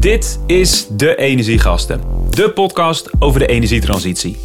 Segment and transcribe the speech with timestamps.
[0.00, 2.00] Dit is De Energiegasten,
[2.30, 4.36] de podcast over de energietransitie.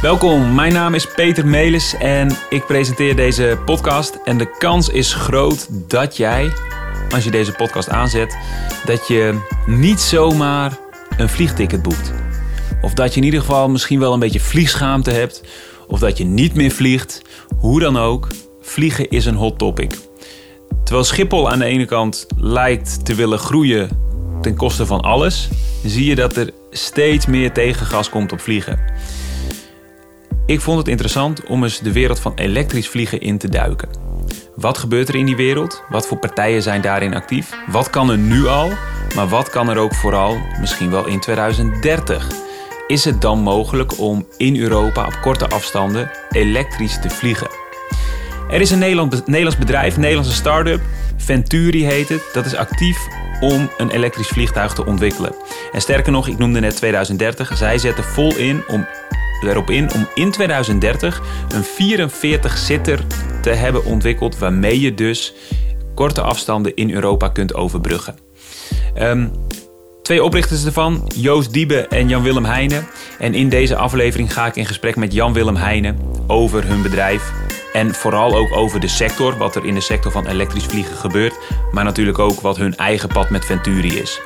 [0.00, 4.18] Welkom, mijn naam is Peter Melis en ik presenteer deze podcast.
[4.24, 6.52] En de kans is groot dat jij,
[7.10, 8.38] als je deze podcast aanzet,
[8.84, 10.78] dat je niet zomaar
[11.16, 12.17] een vliegticket boekt.
[12.82, 15.42] Of dat je in ieder geval misschien wel een beetje vliegschaamte hebt.
[15.86, 17.22] Of dat je niet meer vliegt.
[17.58, 18.28] Hoe dan ook,
[18.60, 19.98] vliegen is een hot topic.
[20.84, 23.88] Terwijl Schiphol aan de ene kant lijkt te willen groeien
[24.40, 25.48] ten koste van alles,
[25.84, 28.78] zie je dat er steeds meer tegengas komt op vliegen.
[30.46, 33.88] Ik vond het interessant om eens de wereld van elektrisch vliegen in te duiken.
[34.54, 35.82] Wat gebeurt er in die wereld?
[35.88, 37.50] Wat voor partijen zijn daarin actief?
[37.66, 38.70] Wat kan er nu al?
[39.14, 42.47] Maar wat kan er ook vooral misschien wel in 2030?
[42.88, 47.50] Is het dan mogelijk om in Europa op korte afstanden elektrisch te vliegen?
[48.50, 50.80] Er is een Nederlands bedrijf, een Nederlandse start-up,
[51.16, 52.98] Venturi heet het, dat is actief
[53.40, 55.34] om een elektrisch vliegtuig te ontwikkelen.
[55.72, 58.86] En sterker nog, ik noemde net 2030, zij zetten vol in om
[59.40, 63.00] erop in om in 2030 een 44-zitter
[63.42, 65.34] te hebben ontwikkeld waarmee je dus
[65.94, 68.18] korte afstanden in Europa kunt overbruggen.
[68.98, 69.30] Um,
[70.08, 72.86] twee oprichters ervan, Joost Diebe en Jan-Willem Heijnen.
[73.18, 77.32] En in deze aflevering ga ik in gesprek met Jan-Willem Heijnen over hun bedrijf.
[77.72, 81.34] En vooral ook over de sector, wat er in de sector van elektrisch vliegen gebeurt.
[81.72, 84.20] Maar natuurlijk ook wat hun eigen pad met Venturi is.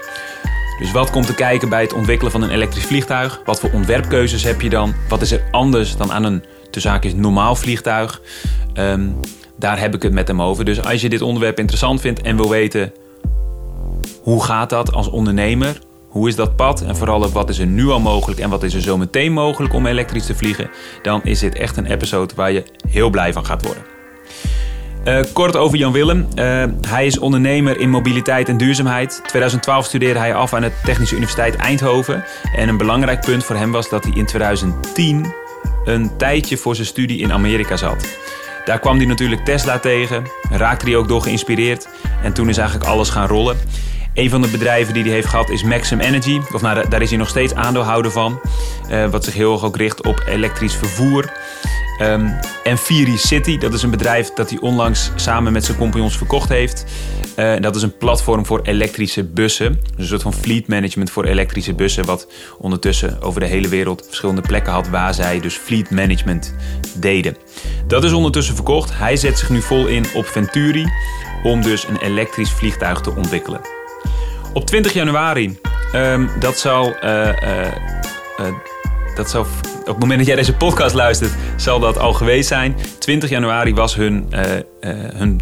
[0.78, 3.40] Dus wat komt te kijken bij het ontwikkelen van een elektrisch vliegtuig?
[3.44, 4.94] Wat voor ontwerpkeuzes heb je dan?
[5.08, 8.20] Wat is er anders dan aan een te zaak is normaal vliegtuig?
[8.74, 9.08] Ehm,
[9.56, 10.64] daar heb ik het met hem over.
[10.64, 12.92] Dus als je dit onderwerp interessant vindt en wil weten
[14.22, 15.78] hoe gaat dat als ondernemer?
[16.08, 16.82] Hoe is dat pad?
[16.82, 19.32] En vooral ook wat is er nu al mogelijk en wat is er zo meteen
[19.32, 20.70] mogelijk om elektrisch te vliegen?
[21.02, 23.82] Dan is dit echt een episode waar je heel blij van gaat worden.
[25.04, 26.26] Uh, kort over Jan Willem.
[26.34, 29.22] Uh, hij is ondernemer in mobiliteit en duurzaamheid.
[29.26, 32.24] 2012 studeerde hij af aan de Technische Universiteit Eindhoven.
[32.56, 35.34] En een belangrijk punt voor hem was dat hij in 2010
[35.84, 38.18] een tijdje voor zijn studie in Amerika zat.
[38.64, 41.88] Daar kwam hij natuurlijk Tesla tegen, raakte hij ook door geïnspireerd
[42.22, 43.56] en toen is eigenlijk alles gaan rollen.
[44.14, 46.40] Een van de bedrijven die hij heeft gehad is Maxim Energy.
[46.52, 48.40] Of nou, daar is hij nog steeds aandeelhouder van.
[48.90, 51.32] Uh, wat zich heel erg ook richt op elektrisch vervoer.
[52.00, 56.16] Um, en Firi City, dat is een bedrijf dat hij onlangs samen met zijn compagnons
[56.16, 56.84] verkocht heeft.
[57.36, 59.72] Uh, dat is een platform voor elektrische bussen.
[59.72, 62.04] Dus een soort van fleet management voor elektrische bussen.
[62.04, 62.26] Wat
[62.58, 66.54] ondertussen over de hele wereld verschillende plekken had waar zij dus fleet management
[66.94, 67.36] deden.
[67.86, 68.98] Dat is ondertussen verkocht.
[68.98, 70.86] Hij zet zich nu vol in op Venturi
[71.42, 73.81] om dus een elektrisch vliegtuig te ontwikkelen.
[74.52, 75.58] Op 20 januari,
[75.94, 78.54] um, dat zal, uh, uh,
[79.14, 79.40] dat zal
[79.80, 82.76] op het moment dat jij deze podcast luistert, zal dat al geweest zijn.
[82.98, 84.26] 20 januari was hun,
[85.16, 85.40] hun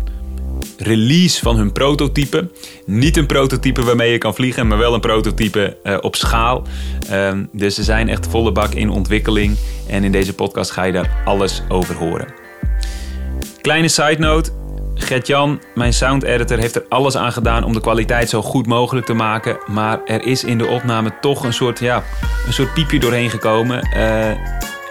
[0.79, 2.51] release van hun prototype.
[2.87, 6.63] Niet een prototype waarmee je kan vliegen, maar wel een prototype op schaal.
[7.13, 9.57] Um, dus ze zijn echt volle bak in ontwikkeling.
[9.89, 12.27] En in deze podcast ga je daar alles over horen.
[13.61, 14.60] Kleine side note.
[15.01, 19.07] Gert-Jan, mijn sound editor, heeft er alles aan gedaan om de kwaliteit zo goed mogelijk
[19.07, 19.59] te maken.
[19.67, 22.03] Maar er is in de opname toch een soort, ja,
[22.47, 23.89] een soort piepje doorheen gekomen.
[23.97, 24.29] Uh,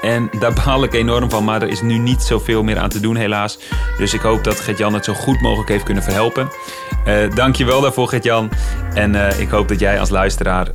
[0.01, 2.99] en daar baal ik enorm van, maar er is nu niet zoveel meer aan te
[2.99, 3.59] doen helaas.
[3.97, 6.49] Dus ik hoop dat Gert-Jan het zo goed mogelijk heeft kunnen verhelpen.
[7.07, 8.49] Uh, Dank je wel daarvoor Gert-Jan.
[8.93, 10.67] En uh, ik hoop dat jij als luisteraar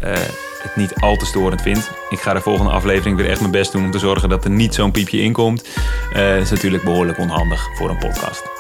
[0.63, 1.91] het niet al te storend vindt.
[2.11, 4.51] Ik ga de volgende aflevering weer echt mijn best doen om te zorgen dat er
[4.51, 5.69] niet zo'n piepje in komt.
[6.13, 8.54] dat is natuurlijk behoorlijk onhandig voor een podcast.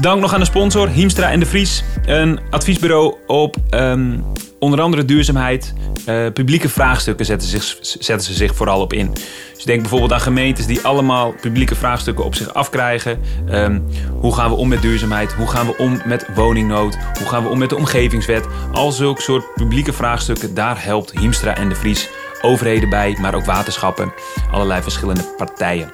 [0.00, 1.84] Dank nog aan de sponsor Hiemstra en de Vries.
[2.06, 4.24] Een adviesbureau op um,
[4.58, 5.74] onder andere duurzaamheid.
[6.08, 9.14] Uh, publieke vraagstukken zetten, zich, zetten ze zich vooral op in.
[9.54, 13.18] Dus denk bijvoorbeeld aan gemeentes die allemaal publieke vraagstukken op zich afkrijgen.
[13.50, 13.84] Um,
[14.20, 15.32] hoe gaan we om met duurzaamheid?
[15.32, 16.96] Hoe gaan we om met woningnood?
[17.18, 18.46] Hoe gaan we om met de omgevingswet?
[18.72, 22.08] Al zulke soort publieke vraagstukken, daar helpt Hiemstra en de Vries
[22.42, 24.12] overheden bij, maar ook waterschappen,
[24.50, 25.88] allerlei verschillende partijen.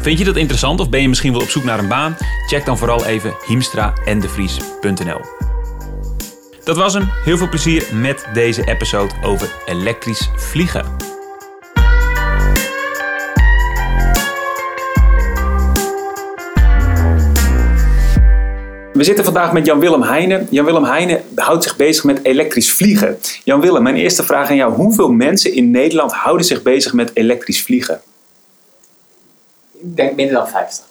[0.00, 2.16] Vind je dat interessant of ben je misschien wel op zoek naar een baan?
[2.46, 5.20] Check dan vooral even hiemstraendevries.nl.
[6.64, 7.08] Dat was hem.
[7.24, 10.84] Heel veel plezier met deze episode over elektrisch vliegen.
[18.92, 20.46] We zitten vandaag met Jan-Willem Heijnen.
[20.50, 23.18] Jan-Willem Heijnen houdt zich bezig met elektrisch vliegen.
[23.44, 24.72] Jan-Willem, mijn eerste vraag aan jou.
[24.72, 28.00] Hoeveel mensen in Nederland houden zich bezig met elektrisch vliegen?
[29.90, 30.84] Ik denk minder dan 50.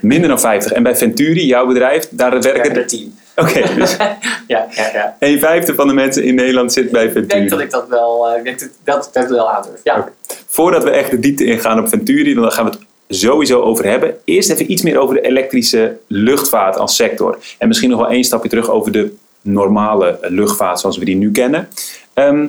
[0.00, 0.72] Minder dan 50.
[0.72, 3.18] En bij Venturi, jouw bedrijf, daar werken er 10.
[3.36, 5.16] Oké, dus ja, ja, ja.
[5.18, 7.48] een vijfde van de mensen in Nederland zit bij Ik denk Venturi.
[7.48, 9.80] dat ik dat wel, eh, ik denk dat, dat, ik dat wel aandurf.
[9.84, 10.08] Ja.
[10.46, 14.16] Voordat we echt de diepte ingaan op Venturi, dan gaan we het sowieso over hebben.
[14.24, 17.38] Eerst even iets meer over de elektrische luchtvaart als sector.
[17.58, 21.30] En misschien nog wel één stapje terug over de normale luchtvaart zoals we die nu
[21.30, 21.68] kennen.
[22.14, 22.46] Ehm,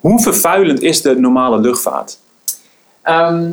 [0.00, 2.18] hoe vervuilend is de normale luchtvaart?
[3.02, 3.50] Ehm,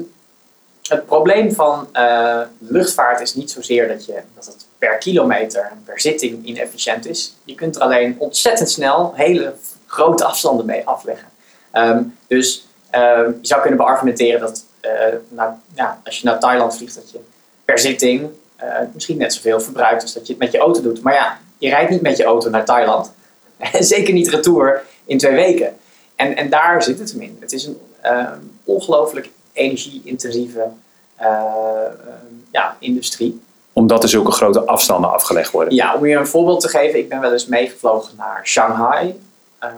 [0.89, 5.99] het probleem van eh, luchtvaart is niet zozeer dat, je, dat het per kilometer per
[5.99, 7.35] zitting inefficiënt is.
[7.43, 9.53] Je kunt er alleen ontzettend snel hele
[9.85, 11.27] grote afstanden mee afleggen.
[11.71, 14.91] Ehm, dus ehm, je zou kunnen beargumenteren dat eh,
[15.27, 17.19] nou, ja, als je naar Thailand vliegt, dat je
[17.65, 21.01] per zitting eh, misschien net zoveel verbruikt als dat je het met je auto doet.
[21.01, 23.11] Maar ja, je rijdt niet met je auto naar Thailand.
[23.79, 25.77] Zeker niet retour in twee weken.
[26.15, 27.37] En, en daar zit het hem in.
[27.39, 30.67] Het is een ehm, ongelooflijk energie-intensieve
[31.15, 33.41] eh, ehm, ja, industrie.
[33.73, 35.75] Omdat er zulke grote afstanden afgelegd worden.
[35.75, 39.21] Ja, om je een voorbeeld te geven, ik ben wel eens meegevlogen naar Shanghai,
[39.59, 39.69] eh,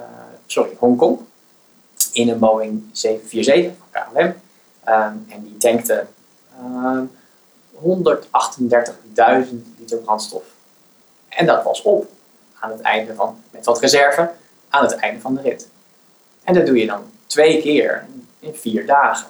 [0.46, 1.20] sorry, Hongkong,
[2.14, 4.34] in een Boeing 747 van KLM.
[4.84, 6.06] Ehm, en die tankte
[6.60, 7.04] ehm,
[7.72, 10.44] 138.000 liter brandstof.
[11.30, 12.10] En dat was op
[12.60, 14.30] aan het einde van, met wat reserve,
[14.70, 15.68] aan het einde van de rit.
[16.44, 18.06] En dat doe je dan twee keer
[18.40, 19.28] in vier dagen.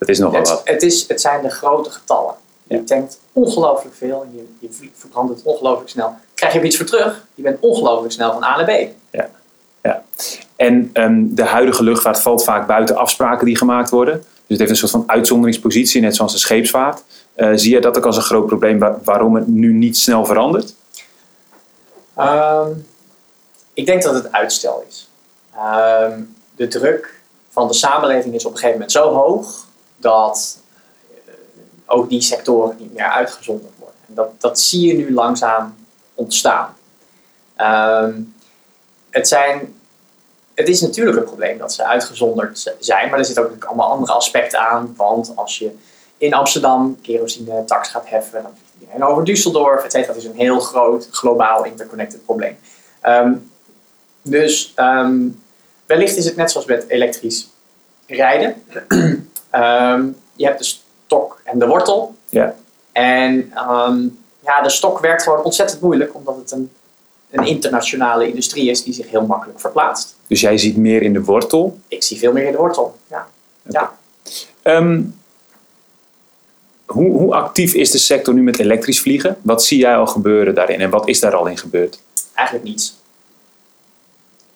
[0.00, 0.60] Dat is nogal Het, wat.
[0.64, 2.34] het, is, het zijn de grote getallen.
[2.62, 2.82] Je Ja.
[2.84, 6.14] tankt ongelooflijk veel en je, je verbrandt het ongelooflijk snel.
[6.34, 7.26] Krijg je er iets voor terug?
[7.34, 8.88] Je bent ongelooflijk snel van A naar B.
[10.56, 14.14] En ehm, de huidige luchtvaart valt vaak buiten afspraken die gemaakt worden.
[14.18, 17.02] Dus het heeft een soort van uitzonderingspositie, net zoals de scheepsvaart.
[17.34, 20.24] Eh, zie je dat ook als een groot probleem wa- waarom het nu niet snel
[20.24, 20.74] verandert?
[22.16, 22.68] Ehm,
[23.74, 25.08] ik denk dat het uitstel is.
[25.56, 26.20] Ehm,
[26.56, 27.20] de druk
[27.50, 29.66] van de samenleving is op een gegeven moment zo hoog
[30.00, 30.58] dat
[31.10, 31.32] eh,
[31.86, 33.96] ook die sectoren niet meer uitgezonderd worden.
[34.08, 35.74] En dat, dat zie je nu langzaam
[36.14, 36.76] ontstaan.
[37.56, 38.20] Ehm,
[39.10, 39.74] het, zijn,
[40.54, 44.12] het is natuurlijk een probleem dat ze uitgezonderd zijn, maar er zitten ook allemaal andere
[44.12, 44.94] aspecten aan.
[44.96, 45.70] Want als je
[46.18, 48.44] in Amsterdam kerosine tax gaat heffen,
[48.80, 50.06] iedereen over Düsseldorf, et cetera.
[50.12, 52.56] Dat is een heel groot, globaal interconnected probleem.
[53.00, 53.32] Ehm,
[54.22, 55.28] dus ehm,
[55.86, 57.48] wellicht is het net zoals met elektrisch
[58.06, 58.62] rijden.
[59.50, 62.14] Ehm, je hebt de stok en de wortel.
[62.28, 62.54] Ja.
[62.92, 63.98] En ehm,
[64.40, 66.70] ja, de stok werkt gewoon ontzettend moeilijk, omdat het een,
[67.30, 70.16] een internationale industrie is die zich heel makkelijk verplaatst.
[70.26, 71.78] Dus jij ziet meer in de wortel.
[71.88, 72.96] Ik zie veel meer in de wortel.
[73.06, 73.26] Ja.
[73.62, 73.92] Ja.
[74.62, 75.02] Ehm,
[76.86, 79.36] hoe, hoe actief is de sector nu met elektrisch vliegen?
[79.42, 82.00] Wat zie jij al gebeuren daarin en wat is daar al in gebeurd?
[82.34, 82.99] Eigenlijk niets.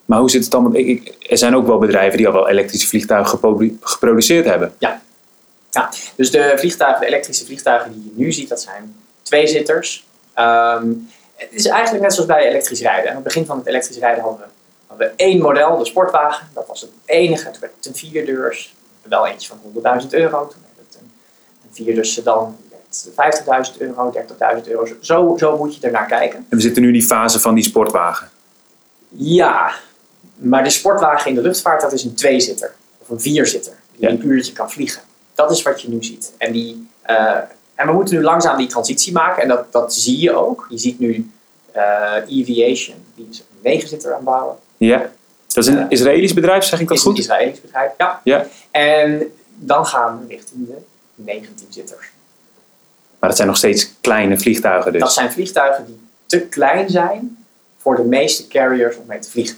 [0.04, 0.62] Maar hoe zit het dan?
[0.62, 4.44] Want ik, ik- er zijn ook wel bedrijven die al wel elektrische vliegtuigen geprodu- geproduceerd
[4.44, 4.74] hebben.
[6.16, 10.06] Dus de vliegtuigen, de elektrische vliegtuigen die je nu ziet, dat zijn tweezitters.
[10.34, 10.88] Ehm
[11.36, 13.08] het is eigenlijk net zoals bij elektrisch rijden.
[13.08, 14.46] Aan het begin van het elektrisch rijden hadden we,
[14.86, 16.48] hadden we één model, de sportwagen.
[16.54, 17.50] Dat was het enige.
[17.50, 18.74] Toen werd het een vierdeurs.
[19.02, 19.58] Wel eentje van
[20.02, 20.46] 100.000 euro.
[20.46, 21.10] Toen werd het een,
[21.62, 22.56] een vierdeurs sedan.
[22.60, 24.12] Die werd 50.000 euro,
[24.62, 24.86] 30.000 euro.
[25.00, 26.38] Zo, zo moet je ernaar kijken.
[26.48, 28.28] En we zitten nu in die fase van die sportwagen.
[29.08, 29.72] Ja,
[30.34, 32.75] maar de sportwagen in de luchtvaart, dat is een tweezitter.
[32.98, 33.72] Of een vierzitter.
[33.92, 34.14] Die Ja.
[34.14, 35.02] een uurtje kan vliegen.
[35.34, 36.32] Dat is wat je nu ziet.
[36.38, 37.36] En, die, eh,
[37.75, 39.42] en we moeten nu langzaam die transitie maken.
[39.42, 40.66] En dat, dat zie je ook.
[40.69, 41.31] Je ziet nu
[41.72, 44.56] eh Eviation, die is een negenzitter aan het bouwen.
[44.76, 45.10] Ja.
[45.46, 45.86] Dat is een Ja.
[45.88, 47.20] Israëlisch bedrijf, zeg ik dat is een goed?
[47.20, 48.20] Israëlisch bedrijf, ja.
[48.24, 48.46] Ja.
[48.70, 50.76] En dan gaan we richting de
[51.14, 52.06] 19 zitters.
[53.19, 55.00] Maar dat zijn nog steeds kleine vliegtuigen dus.
[55.00, 57.44] Dat zijn vliegtuigen die te klein zijn
[57.79, 59.56] voor de meeste carriers om mee te vliegen.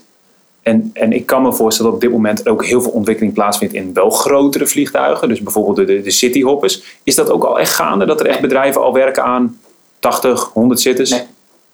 [0.67, 3.73] En, en ik kan me voorstellen dat op dit moment ook heel veel ontwikkeling plaatsvindt
[3.73, 5.29] in wel grotere vliegtuigen.
[5.29, 6.83] Dus bijvoorbeeld de, de, cityhoppers.
[7.03, 8.05] Is dat ook al echt gaande?
[8.05, 9.59] Dat er echt bedrijven al werken aan
[9.99, 11.09] 80, 100 zitters?
[11.09, 11.23] Nee.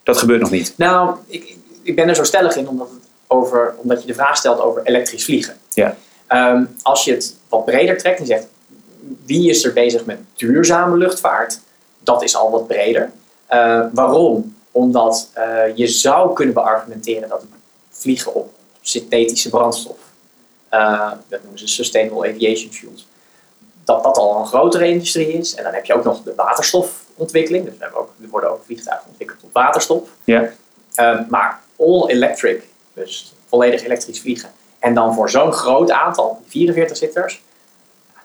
[0.04, 0.74] Dat gebeurt nog niet.
[0.78, 4.38] Nou, ik, ik ben er zo stellig in omdat, het over, omdat je de vraag
[4.38, 5.58] stelt over elektrisch vliegen.
[5.74, 5.96] Ja.
[6.28, 8.48] Ehm, als je het wat breder trekt en zegt
[9.26, 11.60] wie is er bezig met duurzame luchtvaart,
[12.00, 13.12] dat is al wat breder.
[13.46, 14.56] Eh, waarom?
[14.72, 17.46] Omdat eh, je zou kunnen beargumenteren dat
[17.90, 18.53] vliegen op
[18.84, 19.98] synthetische brandstof,
[20.70, 23.08] eh, dat noemen ze sustainable aviation fuels,
[23.84, 25.56] dat dat al een grotere industrie is.
[25.56, 27.66] En dan heb je ook nog de waterstofontwikkeling.
[27.66, 30.10] Dus we hebben ook, er worden ook vliegtuigen ontwikkeld op waterstof.
[30.24, 30.50] Ja.
[30.96, 32.64] Ehm, maar all electric,
[32.94, 34.50] dus volledig elektrisch vliegen.
[34.80, 37.42] En dan voor zo'n groot aantal, die 44 zitters,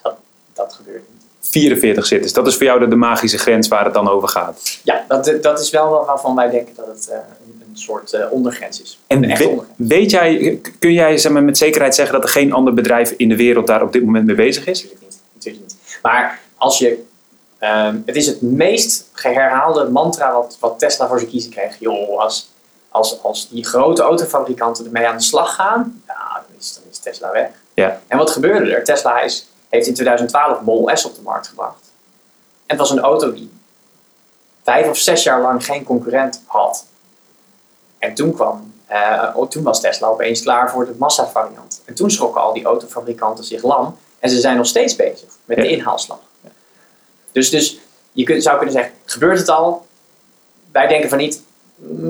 [0.02, 0.16] dat,
[0.52, 1.18] dat gebeurt niet.
[1.40, 2.32] 44 zitters.
[2.32, 4.78] Dat is voor jou de, de magische grens waar het dan over gaat.
[4.84, 8.82] Ja, dat, dat is wel waarvan wij denken dat het eh, een soort eh, ondergrens
[8.82, 8.99] is.
[9.06, 9.66] En we- ondergrens.
[9.76, 13.28] weet jij, kun jij zeg maar, met zekerheid zeggen dat er geen ander bedrijf in
[13.28, 14.82] de wereld daar op dit moment mee bezig is?
[14.82, 15.20] Natuurlijk niet.
[15.35, 15.99] Natuurlijk niet.
[16.02, 17.06] Maar als je
[17.58, 21.78] Ehm, het is het meest geherhaalde mantra wat, wat Tesla voor zijn kiezen kreeg.
[21.78, 22.50] Joh, als,
[22.90, 26.99] als, als die grote autofabrikanten ermee aan de slag gaan, ja, dan, is, dan is
[26.99, 27.50] Tesla weg.
[27.75, 28.00] Ja.
[28.06, 28.85] En wat gebeurde er?
[28.85, 31.80] Tesla is, heeft in 2012 Model S op de markt gebracht.
[32.66, 33.50] En het was een auto die
[34.62, 36.87] vijf of zes jaar lang geen concurrent had.
[37.99, 38.73] En toen kwam,
[39.35, 41.83] oh, toen was Tesla opeens klaar voor de massavariant.
[41.85, 43.97] En toen schrokken al die autofabrikanten zich lam.
[44.19, 46.19] En ze zijn nog steeds bezig met de inhaalslag.
[47.33, 47.78] Dus, dus
[48.12, 49.87] je kunt, zou kunnen zeggen, gebeurt het al?
[50.73, 51.43] Wij denken van niet,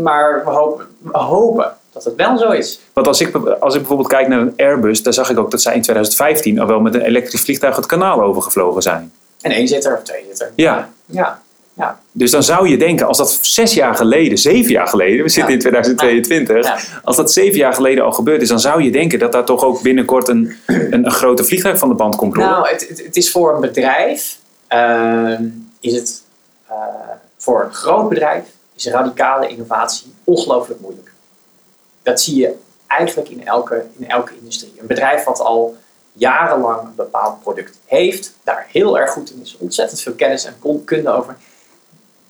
[0.02, 2.80] maar we hopen, we hopen dat het wel zo is.
[2.92, 5.62] Want als ik, als ik bijvoorbeeld kijk naar een Airbus, dan zag ik ook dat
[5.62, 9.12] zij in 2015 al wel met een elektrisch vliegtuig het kanaal overgevlogen zijn.
[9.40, 10.52] En één zitter of twee zitter.
[10.56, 10.90] Ja.
[11.06, 11.42] Ja,
[11.78, 12.00] ja.
[12.12, 15.52] Dus dan zou je denken, als dat zes jaar geleden, zeven jaar geleden, we zitten
[15.52, 15.54] Ja.
[15.54, 16.78] in 2022, Ja.
[17.04, 19.64] als dat zeven jaar geleden al gebeurd is, dan zou je denken dat daar toch
[19.64, 22.50] ook binnenkort een, een, een grote vliegtuig van de band komt rollen.
[22.50, 25.44] Nou, het, het, is voor een bedrijf, ehm,
[25.80, 26.22] is het
[26.68, 26.76] eh,
[27.36, 28.44] voor een groot bedrijf,
[28.74, 31.12] is radicale innovatie ongelooflijk moeilijk.
[32.02, 32.54] Dat zie je
[32.86, 34.72] eigenlijk in elke, in elke industrie.
[34.80, 35.76] Een bedrijf wat al
[36.12, 40.84] jarenlang een bepaald product heeft, daar heel erg goed in is, ontzettend veel kennis en
[40.84, 41.36] kunde over.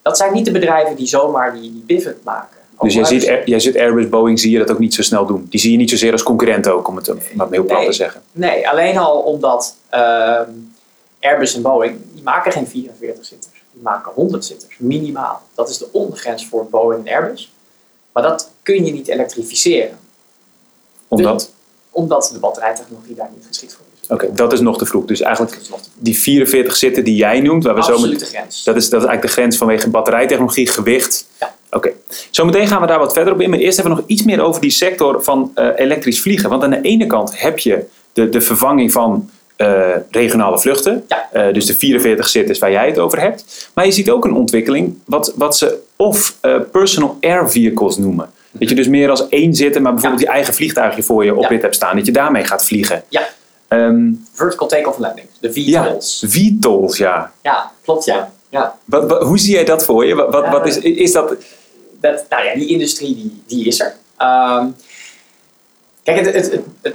[0.08, 2.56] Dat zijn niet de bedrijven die zomaar die, die pivot maken.
[2.80, 5.26] dus jij ziet, Air- jij ziet Airbus, Boeing, zie je dat ook niet zo snel
[5.26, 5.46] doen.
[5.50, 7.92] Die zie je niet zozeer als concurrent ook, om het, om het heel plat te
[7.92, 8.22] zeggen.
[8.32, 10.50] Nee, alleen al omdat ehm,
[11.20, 13.62] Airbus en Boeing, die maken geen 44 zitters.
[13.72, 15.42] Die maken 100 zitters, minimaal.
[15.54, 17.52] Dat is de ondergrens voor Boeing en Airbus.
[18.12, 19.98] Maar dat kun je niet elektrificeren.
[21.08, 21.50] Omdat,
[21.90, 25.04] Omdat de batterijtechnologie daar niet geschikt voor oké, dat is nog te vroeg.
[25.04, 25.58] Dus eigenlijk
[25.98, 28.64] die 44 zitten die jij noemt, waar we zo met, grens.
[28.64, 31.26] Dat is, dat is eigenlijk de grens vanwege batterijtechnologie, gewicht.
[31.40, 31.54] Ja.
[31.70, 31.92] Oké.
[32.30, 33.50] Zometeen gaan we daar wat verder op in.
[33.50, 36.50] Maar eerst even nog iets meer over die sector van eh, elektrisch vliegen.
[36.50, 41.04] Want aan de ene kant heb je de, de vervanging van eh, regionale vluchten.
[41.08, 41.28] Ja.
[41.32, 43.70] Eh, dus de 44 zitters waar jij het over hebt.
[43.74, 46.36] Maar je ziet ook een ontwikkeling wat, wat ze of
[46.72, 48.30] personal air vehicles noemen.
[48.50, 51.42] Dat je dus meer als één zitter, maar bijvoorbeeld je eigen vliegtuigje voor je op
[51.42, 51.48] Ja.
[51.48, 51.96] dit hebt staan.
[51.96, 53.02] Dat je daarmee gaat vliegen.
[53.08, 53.28] Ja.
[53.68, 56.24] Ehm, Vertical take-off landings, de ja, VTOLs.
[56.26, 57.32] VTOLs, ja.
[57.42, 58.32] Ja, klopt ja.
[58.48, 58.78] ja.
[58.84, 60.14] Wat, wat- hoe zie jij dat voor je?
[60.14, 61.34] Wat, wat, wat is, is dat...
[62.00, 63.94] dat, nou ja, die industrie die, die is er.
[64.16, 64.66] Ehm,
[66.02, 66.34] kijk, het,
[66.82, 66.94] het,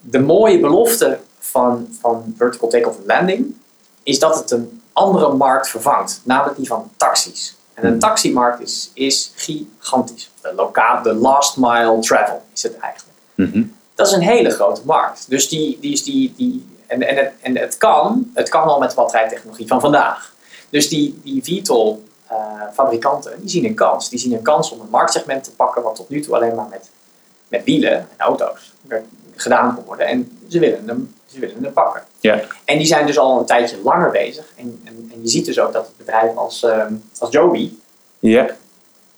[0.00, 3.54] de mooie belofte van, van vertical take-off and landing
[4.02, 7.56] is dat het een andere markt vervangt, namelijk die van taxis.
[7.74, 10.30] En een taximarkt is, is gigantisch.
[10.42, 13.18] De, lokaal, de last mile travel is het eigenlijk.
[13.34, 13.62] Mhm.
[13.94, 15.24] Dat is een hele grote markt.
[15.28, 18.78] Dus die, die is die, die en, en, het, en het kan, het kan al
[18.78, 20.32] met de batterijtechnologie van vandaag.
[20.70, 22.36] Dus die, die VTOL eh,
[22.72, 24.08] fabrikanten, die zien een kans.
[24.08, 26.68] Die zien een kans om een marktsegment te pakken wat tot nu toe alleen maar
[26.70, 26.90] met,
[27.48, 28.72] met wielen en auto's
[29.36, 30.06] gedaan kon worden.
[30.06, 32.02] En ze willen hem, ze willen hem pakken.
[32.20, 32.40] Ja.
[32.64, 34.52] En die zijn dus al een tijdje langer bezig.
[34.56, 37.72] En, en, en je ziet dus ook dat het bedrijf als, ehm, als Joby,
[38.18, 38.46] Ja.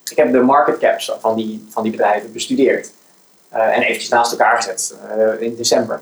[0.09, 2.91] ik heb de market caps van die, van die bedrijven bestudeerd.
[3.49, 6.01] Eh, en eventjes naast elkaar gezet eh, in december.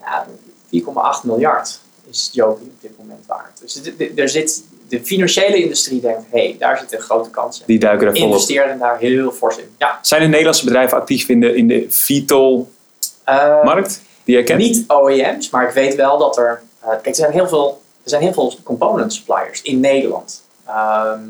[0.00, 0.26] Ja,
[0.70, 1.80] 4,8 miljard
[2.10, 3.60] is Joby op dit moment waard.
[3.60, 7.58] Dus dit- er zit, de financiële industrie denkt, hé, hey, daar zit een grote kans
[7.58, 7.64] in.
[7.66, 8.28] Die duiken er volop.
[8.28, 9.74] Investeren daar heel fors in.
[9.78, 9.98] Ja.
[10.02, 13.96] Zijn er Nederlandse bedrijven actief in de, in de VTOL-markt?
[13.96, 14.58] Eh, Die jij kent?
[14.58, 16.62] niet OEM's, maar ik weet wel dat er...
[16.84, 20.42] kijk, er zijn heel veel, er zijn heel veel component suppliers in Nederland.
[20.68, 21.20] Ehm,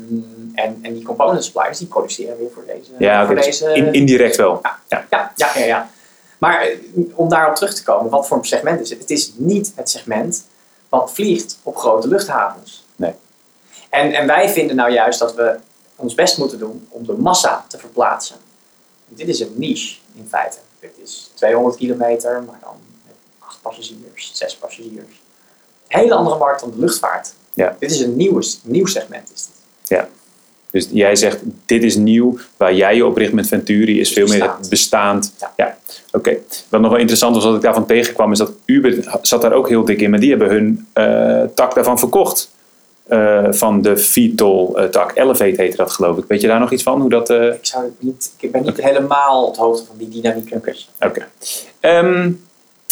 [0.53, 2.91] en, en die component suppliers die produceren weer voor deze...
[2.97, 4.59] Ja, voor dus deze in, indirect wel.
[4.87, 5.89] Ja, ja, ja, ja.
[6.37, 6.77] Maar eh,
[7.13, 8.99] om daarop terug te komen, wat voor een segment is het?
[8.99, 10.45] Het is niet het segment
[10.89, 12.85] wat vliegt op grote luchthavens.
[12.95, 13.13] Nee.
[13.89, 15.59] En, en wij vinden nou juist dat we
[15.95, 18.35] ons best moeten doen om de massa te verplaatsen.
[19.07, 20.57] Dit is een niche in feite.
[20.79, 25.21] Dit is 200 kilometer, maar dan met 8 passagiers, 6 passagiers.
[25.87, 27.33] Een hele andere markt dan de luchtvaart.
[27.53, 27.75] Ja.
[27.79, 29.31] Dit is een nieuw, nieuw segment.
[29.35, 29.47] Is
[29.87, 29.97] dit.
[30.71, 32.37] Dus jij zegt, dit is nieuw.
[32.57, 35.33] Waar jij je op richt met Venturi is veel meer Bestaand.
[35.57, 35.77] Ja.
[36.11, 36.37] Oké.
[36.69, 39.69] Wat nog wel interessant was, wat ik daarvan tegenkwam, is dat Uber zat daar ook
[39.69, 40.09] heel dik in.
[40.09, 42.51] Maar die hebben hun eh, tak daarvan verkocht.
[43.07, 45.11] Eh, van de VTOL-tak.
[45.17, 46.23] Elevate heette dat geloof ik.
[46.27, 47.01] Weet je daar nog iets van?
[47.01, 47.29] Hoe dat...
[47.29, 50.51] eh, Ik, zou het niet, ik ben niet helemaal op de hoogte van die dynamiek.
[50.99, 51.27] Oké.
[51.79, 52.31] Ehm,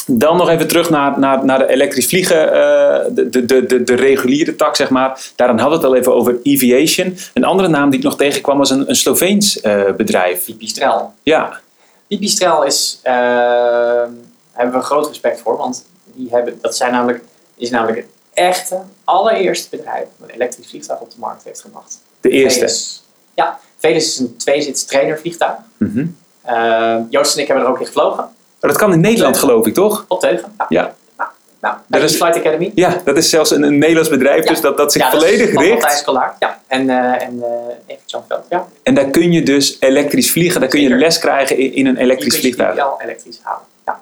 [0.08, 3.96] dan nog even terug naar, naar, naar de elektrisch vliegen, eh, de, de, de, de,
[3.96, 5.32] reguliere tak, zeg maar.
[5.36, 7.18] Daarin hadden we het al even over Eviation.
[7.34, 10.46] Een andere naam die ik nog tegenkwam was een, een Sloveens eh, bedrijf.
[10.46, 11.14] Pipistrel.
[11.24, 11.60] Ja,
[12.08, 14.10] Pipistrel is, eh, daar
[14.52, 17.24] hebben we groot respect voor, want die hebben, dat zijn namelijk,
[17.56, 22.00] is namelijk het echte, allereerste bedrijf dat een elektrisch vliegtuig op de markt heeft gebracht.
[22.22, 22.60] de eerste.
[22.60, 23.04] Velis.
[23.34, 25.58] Ja, Velis is een tweezits trainervliegtuig.
[25.78, 26.06] Mhm.
[26.42, 28.30] Eh, Joost en ik hebben er ook in gevlogen.
[28.68, 30.06] Maar dat kan in Nederland, geloof ik, toch?
[30.08, 30.56] Op teugen.
[30.58, 30.66] Ja.
[30.70, 31.32] Ja.
[31.62, 32.72] Nou, Dat dat is- is Flight Academy.
[32.76, 34.50] Ja, dat is zelfs een, een Nederlands bedrijf, Ja.
[34.50, 35.82] dus dat, dat zich Ja, volledig is van richt.
[36.06, 36.36] Matthijs.
[36.40, 37.50] Ja, en, eh en eh
[37.86, 38.46] Evert Jan Veld.
[38.50, 38.68] Ja.
[38.84, 41.94] En daar kun je dus elektrisch vliegen, daar kun je les krijgen in, in een
[41.96, 42.76] Je elektrisch kunt je vliegtuig.
[42.76, 43.62] wel elektrisch halen.
[43.86, 44.00] Ja.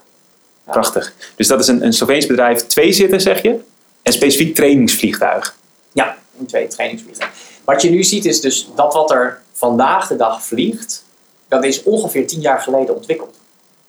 [0.71, 1.13] Prachtig.
[1.35, 3.59] Dus dat is een, een Sloveens bedrijf, twee zitten zeg je?
[4.01, 5.55] En specifiek trainingsvliegtuig.
[5.91, 7.39] Ja, in twee trainingsvliegtuigen.
[7.65, 11.03] Wat je nu ziet is dus dat wat er vandaag de dag vliegt,
[11.47, 13.35] dat is ongeveer tien jaar geleden ontwikkeld.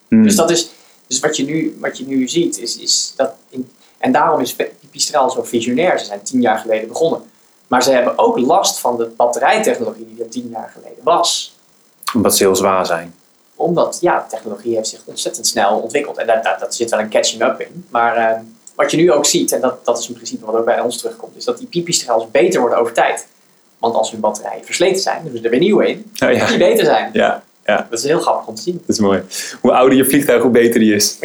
[0.09, 0.23] Hmm.
[0.23, 0.71] Dus, dat is,
[1.07, 3.33] dus wat, je nu, wat je nu ziet is, is dat.
[3.49, 5.99] In, en daarom is Pipistrel zo visionair.
[5.99, 7.23] Ze zijn tien jaar geleden begonnen.
[7.67, 11.57] Maar ze hebben ook last van de batterijtechnologie die er tien jaar geleden was.
[12.15, 13.15] Omdat ze heel zwaar zijn.
[13.55, 16.17] Omdat ja, de technologie heeft zich ontzettend snel ontwikkeld.
[16.17, 17.87] En daar, daar, daar zit wel een catching up in.
[17.91, 18.41] Maar eh,
[18.75, 20.99] wat je nu ook ziet, en dat, dat is een principe wat ook bij ons
[20.99, 23.27] terugkomt, is dat die pipistrels beter worden over tijd.
[23.79, 26.47] Want als hun batterijen versleten zijn, doen ze er weer nieuwe in, Oh, ja.
[26.47, 27.11] die beter zijn.
[27.13, 28.75] Ja, ja, Dat is heel grappig om te zien.
[28.87, 29.23] dat is mooi.
[29.61, 31.19] Hoe ouder je vliegtuig, hoe beter die is.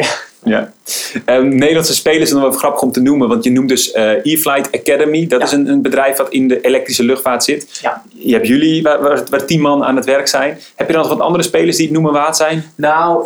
[0.44, 0.72] Ja.
[1.24, 4.10] Ehm, Nederlandse spelers is nog wel grappig om te noemen, want je noemt dus eh,
[4.10, 5.26] E-Flight Academy.
[5.26, 5.46] Dat Ja.
[5.46, 7.78] is een, een bedrijf wat in de elektrische luchtvaart zit.
[7.82, 8.02] Ja.
[8.08, 10.58] Je hebt jullie, waar, waar, waar tien man aan het werk zijn.
[10.74, 12.72] Heb je dan nog wat andere spelers die het noemen waard zijn?
[12.74, 13.24] Nou,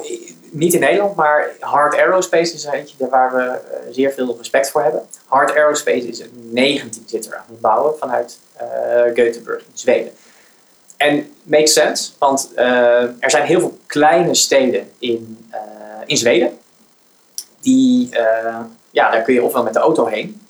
[0.50, 4.70] niet in Nederland, maar Hard Aerospace is eentje daar waar we eh, zeer veel respect
[4.70, 5.02] voor hebben.
[5.26, 8.66] Hard Aerospace is een 19-zitter aan het bouwen vanuit eh
[9.14, 10.10] Göteborg in Zweden.
[10.96, 15.60] En makes sense, want eh, er zijn heel veel kleine steden in, eh,
[16.06, 16.58] in Zweden.
[17.60, 18.60] Die, eh,
[18.90, 20.40] ja, daar kun je ofwel met de auto heen.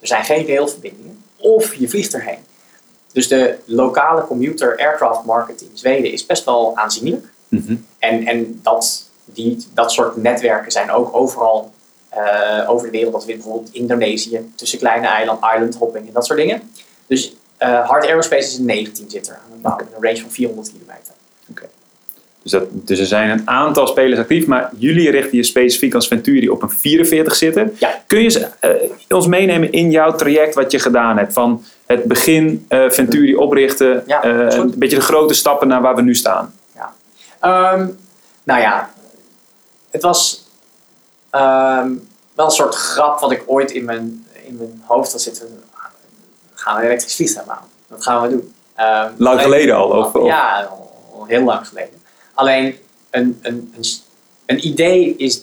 [0.00, 1.22] Er zijn geen railverbindingen.
[1.36, 2.38] Of je vliegt erheen.
[3.12, 7.26] Dus de lokale commuter aircraft market in Zweden is best wel aanzienlijk.
[7.98, 11.72] En, en dat, die, dat soort netwerken zijn ook overal
[12.66, 13.12] over de wereld.
[13.12, 16.70] Dat we bijvoorbeeld Indonesië, tussen kleine eiland, island hopping en dat soort dingen.
[17.06, 21.14] Dus Hard Aerospace is een 19-zitter aan het bouwen met een range van 400 kilometer.
[22.42, 26.08] Dus, dat, dus er zijn een aantal spelers actief, maar jullie richten je specifiek als
[26.08, 27.76] Venturi op een 44 zitten.
[27.78, 28.02] Ja.
[28.06, 28.70] Kun je eh,
[29.08, 31.32] ons meenemen in jouw traject wat je gedaan hebt?
[31.32, 35.94] Van het begin eh, Venturi oprichten, Ja, eh, een beetje de grote stappen naar waar
[35.94, 36.54] we nu staan.
[37.40, 37.86] Ehm,
[38.42, 38.90] nou ja,
[39.90, 40.48] het was
[41.30, 41.92] ehm,
[42.34, 45.62] wel een soort grap wat ik ooit in mijn, in mijn hoofd had zitten.
[46.60, 47.68] Gaan we een elektrisch vliegtuig bouwen?
[47.88, 48.54] Dat gaan we doen.
[48.74, 50.62] Ehm, Lang alleen- geleden al, of- of- Ja,
[51.12, 52.02] al, heel lang geleden.
[52.34, 52.78] Alleen
[53.10, 53.84] een, een, een,
[54.46, 55.42] een idee is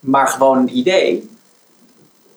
[0.00, 1.30] maar gewoon een idee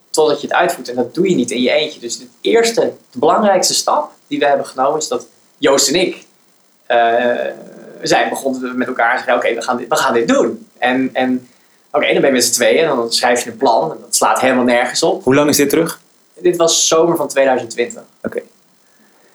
[0.09, 0.89] totdat je het uitvoert.
[0.89, 1.99] En dat doe je niet in je eentje.
[1.99, 5.27] Dus de eerste, de belangrijkste stap die we hebben genomen is dat
[5.57, 6.25] Joost en ik
[6.85, 7.35] eh,
[8.01, 10.67] zijn begonnen met elkaar te zeggen: Oké, we, gaan dit, we gaan dit doen.
[10.77, 11.47] En, en
[11.91, 14.15] oké, dan ben je met z'n tweeën en dan schrijf je een plan en dat
[14.15, 15.23] slaat helemaal nergens op.
[15.23, 15.99] Hoe lang is dit terug?
[16.41, 18.03] Dit was zomer van 2020.
[18.23, 18.41] Oké.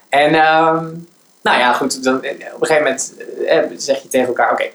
[0.09, 0.85] En ehm,
[1.43, 3.15] nou ja, goed, dan, eh, op een gegeven moment
[3.47, 4.71] eh, zeg je tegen elkaar: Oké,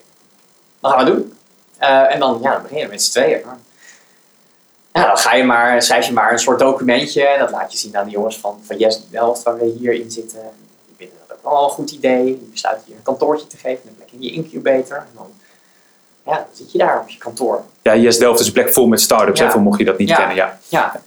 [0.80, 1.34] wat gaan we doen?
[1.78, 3.42] Eh, en dan, ja, dan begin je met z'n tweeën.
[4.94, 7.28] Ja, dan ga je maar, schrijf je maar een soort documentje.
[7.28, 10.12] En dat laat je zien aan de jongens van, van Yes Delft, waar we hierin
[10.12, 10.40] zitten.
[10.86, 12.24] Die vinden dat ook wel een goed idee.
[12.26, 14.98] Die besluiten je een kantoortje te geven met een plek in je incubator.
[14.98, 15.28] En dan,
[16.26, 17.64] ja, dan zit je daar op je kantoor.
[17.82, 19.46] Ja, Yes Delft is een plek vol met start-ups, Ja.
[19.46, 20.16] hè, voor mocht je dat niet Ja.
[20.16, 20.36] kennen.
[20.36, 20.60] Ja.
[20.68, 21.02] Ja.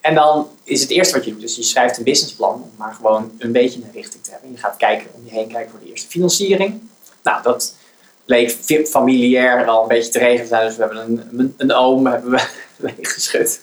[0.00, 2.92] En dan is het eerste wat je doet, dus je schrijft een businessplan om maar
[2.94, 4.50] gewoon een beetje een richting te hebben.
[4.52, 6.80] Je gaat kijken om je heen kijken voor de eerste financiering.
[7.22, 7.74] Nou, dat
[8.24, 11.72] bleek fi- familiair al een beetje te regelen zijn, dus we hebben een, een, een
[11.72, 12.40] oom hebben we
[12.96, 13.60] meegeschud.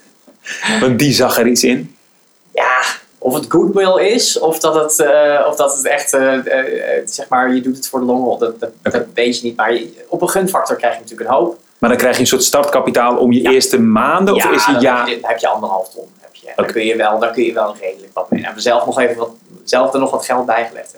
[0.80, 1.96] Want die zag er iets in.
[2.54, 2.80] Ja,
[3.18, 6.34] of het goodwill is, of dat het, eh, of dat het echt, eh,
[6.98, 8.38] eh, zeg maar, je doet het voor de long haul.
[8.38, 11.36] Dat, dat, dat weet je niet, maar je- op een gunfactor krijg je natuurlijk een
[11.36, 11.60] hoop.
[11.78, 13.52] Maar dan krijg je een soort startkapitaal om je Ja.
[13.52, 14.34] eerste maanden?
[14.36, 14.98] Of is het ja?
[15.00, 16.08] heb je, dan heb je anderhalf ton.
[16.56, 16.74] Daar, Oké.
[16.74, 18.42] kun je wel, daar kun je wel redelijk wat mee.
[18.42, 19.30] Nou, we zelf nog even wat,
[19.64, 20.96] zelf er nog wat geld bijgelegd.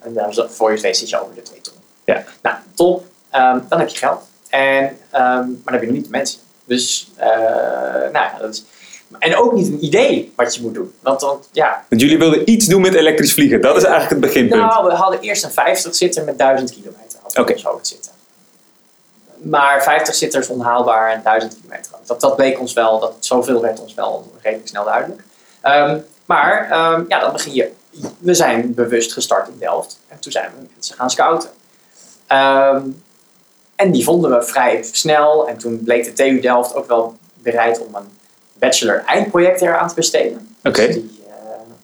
[0.00, 1.74] En, en is- voor je zit je over de twee ton.
[2.04, 2.24] Ja.
[2.42, 3.04] Nou, top.
[3.30, 4.20] Ehm, dan heb je geld.
[4.48, 6.38] En, ehm, maar dan heb je nog niet de mensen.
[6.64, 8.64] Dus, eh, nou ja, dat is...
[9.18, 10.92] En ook niet een idee wat je moet doen.
[11.00, 13.60] Want, want ja, Want jullie wilden iets doen met elektrisch vliegen.
[13.60, 14.62] Dat is eigenlijk het beginpunt.
[14.62, 17.18] nou, we hadden eerst een 50 zitter met 1000 kilometer.
[17.22, 17.52] Hadden we Oké.
[17.52, 18.10] ons hoofd zitten.
[19.48, 21.92] Maar 50 zitters onhaalbaar en 1000 kilometer.
[22.06, 25.22] Dat, dat bleek ons wel, dat, zoveel werd ons wel redelijk snel duidelijk.
[25.60, 27.70] Ehm, maar ehm, ja, dan begin je.
[28.18, 29.98] We zijn bewust gestart in Delft.
[30.08, 31.50] En toen zijn we mensen gaan scouten.
[32.26, 32.82] Ehm,
[33.76, 35.48] en die vonden we vrij snel.
[35.48, 38.08] En toen bleek de TU Delft ook wel bereid om een
[38.52, 40.56] bachelor-eindproject eraan te besteden.
[40.62, 40.86] Oké.
[40.86, 41.34] Dus die, eh,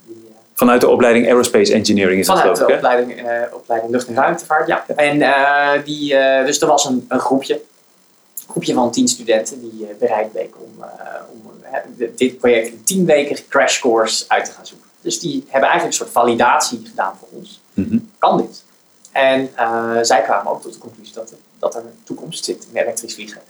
[0.04, 3.54] die, eh, Vanuit de opleiding Aerospace Engineering is dat Vanuit geloof de ik, opleiding, eh,
[3.54, 4.84] opleiding Lucht- en Ruimtevaart, ja.
[4.96, 9.60] En eh, die, eh, dus er was een, een groepje, een groepje van tien studenten
[9.60, 10.84] die bereid bleken om,
[11.32, 11.52] om
[12.16, 14.88] dit project in tien weken crash course uit te gaan zoeken.
[15.00, 17.60] Dus die hebben eigenlijk een soort validatie gedaan voor ons.
[17.74, 17.98] Mhm.
[18.18, 18.62] Kan dit?
[19.12, 19.50] En
[20.02, 23.14] zij kwamen ook tot de conclusie dat er, dat er een toekomst zit in elektrisch
[23.14, 23.40] vliegen.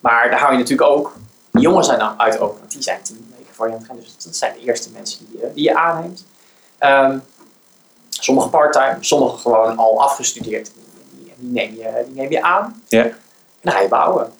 [0.00, 1.16] Maar daar hou je natuurlijk ook
[1.50, 3.96] jongens zijn dan uit open, want die zijn tien weken voor je aan het gaan.
[3.96, 6.24] Dus dat zijn de eerste mensen die, die je aanneemt.
[6.78, 7.18] Ehm
[8.20, 10.70] sommige parttime, sommige gewoon al afgestudeerd.
[10.74, 12.82] Die, die, neem, je, die neem je aan.
[12.88, 13.02] Ja.
[13.02, 13.12] En
[13.60, 14.32] dan ga je bouwen.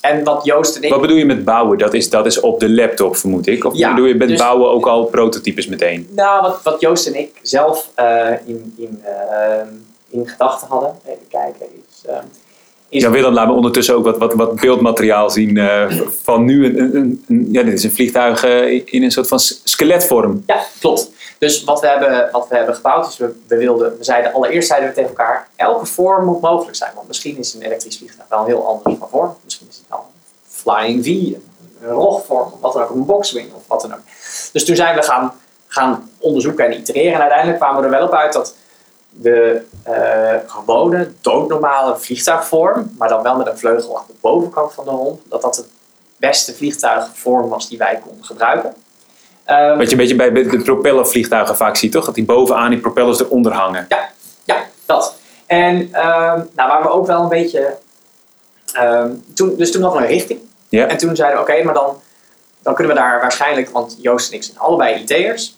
[0.00, 0.90] En wat Joost en ik...
[0.90, 1.78] Wat bedoel je met bouwen?
[1.78, 3.64] Dat is, dat is op de laptop, vermoed ik.
[3.64, 6.08] Of Ja, bedoel je met dus- bouwen ook al prototypes meteen?
[6.10, 9.68] Nou, wat, wat Joost en ik zelf eh, in, in, ehm,
[10.08, 12.04] in gedachten hadden, even kijken, is...
[12.06, 12.24] ehm,
[12.88, 16.78] is Ja, Willem, laat me ondertussen ook wat, wat, wat beeldmateriaal zien eh, van nu.
[16.78, 20.42] Een, een, ja, dit is een vliegtuig eh, in een soort van skeletvorm.
[20.46, 21.10] Ja, klopt.
[21.38, 24.68] Dus wat we hebben, wat we hebben gebouwd is, we, we wilden, we zeiden, allereerst
[24.68, 26.92] zeiden we tegen elkaar, elke vorm moet mogelijk zijn.
[26.94, 29.36] Want misschien is een elektrisch vliegtuig wel heel anders van vorm.
[29.44, 31.48] Misschien is het wel een flying V, een,
[31.80, 34.00] een rogvorm, of wat dan ook, een boxwing of wat dan ook.
[34.52, 35.32] Dus toen zijn we gaan,
[35.66, 37.14] gaan onderzoeken en itereren.
[37.14, 38.54] En uiteindelijk kwamen we er wel op uit dat
[39.10, 44.84] de eh, gewone, doodnormale vliegtuigvorm, maar dan wel met een vleugel aan de bovenkant van
[44.84, 45.64] de romp, dat dat de
[46.16, 48.74] beste vliegtuigvorm was die wij konden gebruiken.
[49.44, 52.04] Ehm, Wat je een beetje bij de propellervliegtuigen vaak ziet, toch?
[52.04, 53.86] Dat die bovenaan die propellers eronder hangen.
[54.44, 55.16] Ja, dat.
[55.46, 57.76] En ehm, nou, waar we ook wel een beetje.
[58.72, 60.40] ehm, toen, dus toen hadden we een richting.
[60.68, 60.86] Ja.
[60.86, 62.00] En toen zeiden we: oké, maar dan,
[62.62, 65.54] dan kunnen we daar waarschijnlijk, want Joost en ik zijn allebei IT'ers.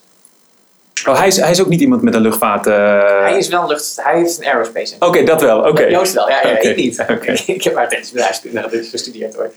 [1.08, 2.66] Oh, hij is, hij is ook niet iemand met een luchtvaart...
[2.66, 2.74] eh,
[3.20, 4.94] Hij is wel lucht, hij heeft een aerospace.
[4.98, 5.58] Oké, dat wel.
[5.68, 5.82] Oké.
[5.84, 7.00] Joost wel, ja, ja ik niet.
[7.00, 7.32] oké.
[7.46, 9.50] ik heb maar bedrijfskunde dus gestudeerd hoor.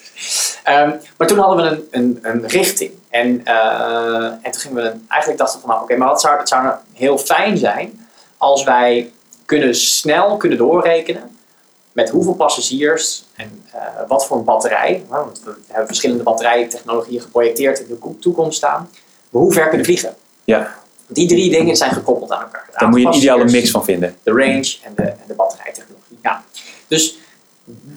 [1.18, 2.92] Maar toen hadden we een, een, een richting.
[3.10, 6.38] En, eh, en toen gingen we eigenlijk dachten we van nou, oké, maar wat zou,
[6.38, 9.12] het zou nou heel fijn zijn als wij
[9.46, 11.38] kunnen snel kunnen doorrekenen
[11.92, 15.06] met hoeveel passagiers en eh, wat voor een batterij.
[15.08, 18.90] Want we hebben verschillende batterijtechnologieën geprojecteerd in de ko- toekomst staan.
[19.30, 20.16] Hoe ver kunnen vliegen.
[20.44, 20.76] Ja,
[21.08, 22.70] Die drie dingen zijn gekoppeld aan elkaar.
[22.78, 24.16] Daar moet je een ideale mix van vinden.
[24.24, 26.18] de range en de, en de batterijtechnologie.
[26.22, 26.44] Ja.
[26.88, 27.18] Dus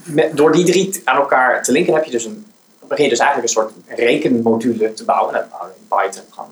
[0.04, 2.46] met, door die drie aan elkaar te linken heb je dus een,
[2.92, 5.34] begin je dus eigenlijk een soort rekenmodule te bouwen.
[5.34, 6.50] Dat bouwen we in Python, gewoon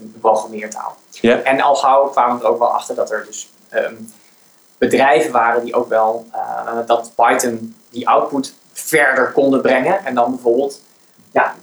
[0.00, 0.96] een, programmeertaal.
[1.22, 3.94] En al gauw kwamen we er ook wel achter dat er dus ehm,
[4.78, 10.04] bedrijven waren die ook wel eh, dat Python die output verder konden brengen.
[10.04, 10.80] En dan bijvoorbeeld
[11.32, 11.54] ja,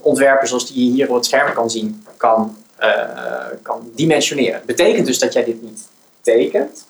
[0.00, 4.62] ontwerpen zoals die je hier op het scherm kan zien, kan, eh, kan dimensioneren.
[4.66, 5.88] Betekent dus dat jij dit niet
[6.20, 6.86] tekent,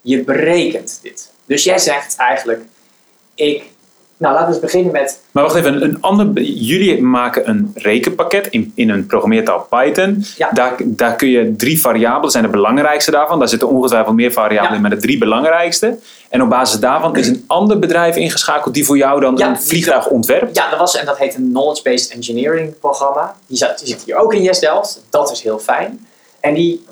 [0.00, 1.30] je berekent dit.
[1.44, 2.62] Dus jij zegt eigenlijk,
[3.34, 3.70] ik,
[4.16, 8.46] nou laten we eens beginnen met, Maar wacht even, een ander, jullie maken een rekenpakket
[8.46, 10.24] in, in een programmeertaal Python.
[10.36, 10.50] Ja.
[10.52, 13.38] Daar, daar kun je drie variabelen, zijn de belangrijkste daarvan.
[13.38, 14.76] Daar zitten ongetwijfeld meer variabelen Ja.
[14.76, 15.98] in, maar de drie belangrijkste.
[16.28, 19.60] En op basis daarvan is een ander bedrijf ingeschakeld die voor jou dan Ja, een
[19.60, 20.56] vliegtuig ontwerpt.
[20.56, 23.36] ja, dat was en dat heet een Knowledge-Based Engineering programma.
[23.46, 26.06] Die, zat, die zit hier ook in Yes Delft, dat is heel fijn.
[26.40, 26.84] En die,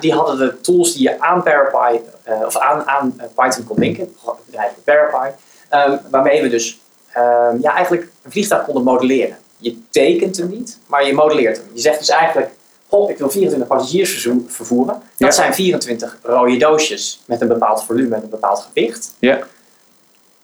[0.00, 3.78] die hadden de tools die je aan ParaPy, eh, of aan, aan eh, Python kon
[3.78, 5.28] linken, het bedrijf ParaPy,
[5.68, 6.78] ehm, waarmee we dus
[7.12, 9.36] ehm, ja, eigenlijk een vliegtuig konden modelleren.
[9.56, 11.66] Je tekent hem niet, maar je modelleert hem.
[11.72, 12.50] Je zegt dus eigenlijk,
[12.88, 14.94] oh, ik wil 24 passagiers vervoeren.
[14.94, 15.30] Dat Ja.
[15.30, 19.12] zijn 24 rode doosjes met een bepaald volume en een bepaald gewicht.
[19.18, 19.38] Ja.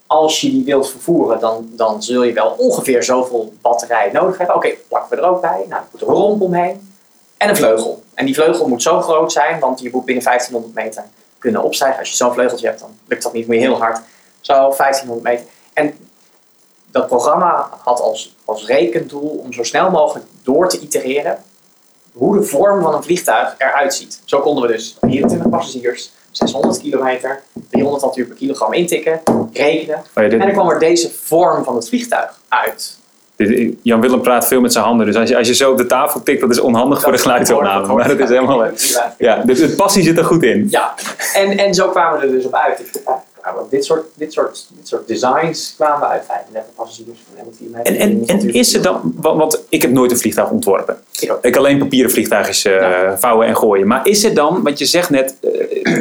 [0.06, 4.56] Als je die wilt vervoeren, dan, dan zul je wel ongeveer zoveel batterij nodig hebben.
[4.56, 5.64] Oké, plakken we er ook bij.
[5.68, 6.92] Nou, er moet een romp omheen
[7.36, 8.02] en een vleugel.
[8.14, 11.04] En die vleugel moet zo groot zijn, want je moet binnen 1500 meter
[11.38, 11.98] kunnen opstijgen.
[11.98, 14.00] Als je zo'n vleugeltje hebt, dan lukt dat niet meer heel hard.
[14.44, 15.46] Zo 1500 meter.
[15.72, 15.94] En
[16.90, 21.38] dat programma had als, als rekendoel om zo snel mogelijk door te itereren
[22.12, 24.20] hoe de vorm van een vliegtuig eruit ziet.
[24.24, 29.20] Zo konden we dus 24 passagiers, 600 kilometer, 300 watt per kilogram intikken,
[29.52, 29.96] rekenen.
[29.98, 32.98] Oh ja, dit- En dan kwam er deze vorm van het vliegtuig uit.
[33.82, 35.86] Jan Willem praat veel met zijn handen, dus als je, als je zo op de
[35.86, 37.94] tafel tikt, dat is onhandig voor de geluidsopname.
[37.94, 38.66] Maar dat is helemaal...
[39.18, 40.66] Ja, dus het passie zit er goed in.
[40.70, 40.94] Ja,
[41.34, 43.02] en, en zo kwamen we er dus op uit.
[43.70, 47.86] Dit, soort, dit, soort, dit soort designs kwamen we uit 35 passagiers van 4 meter.
[47.86, 50.98] En, en, en is er dan, want, ik heb nooit een vliegtuig ontworpen.
[51.20, 51.32] Ik.
[51.42, 53.18] Ik alleen papieren vliegtuigjes eh, Ja.
[53.18, 53.86] vouwen en gooien.
[53.86, 55.98] Maar is er dan, want je zegt net, eh,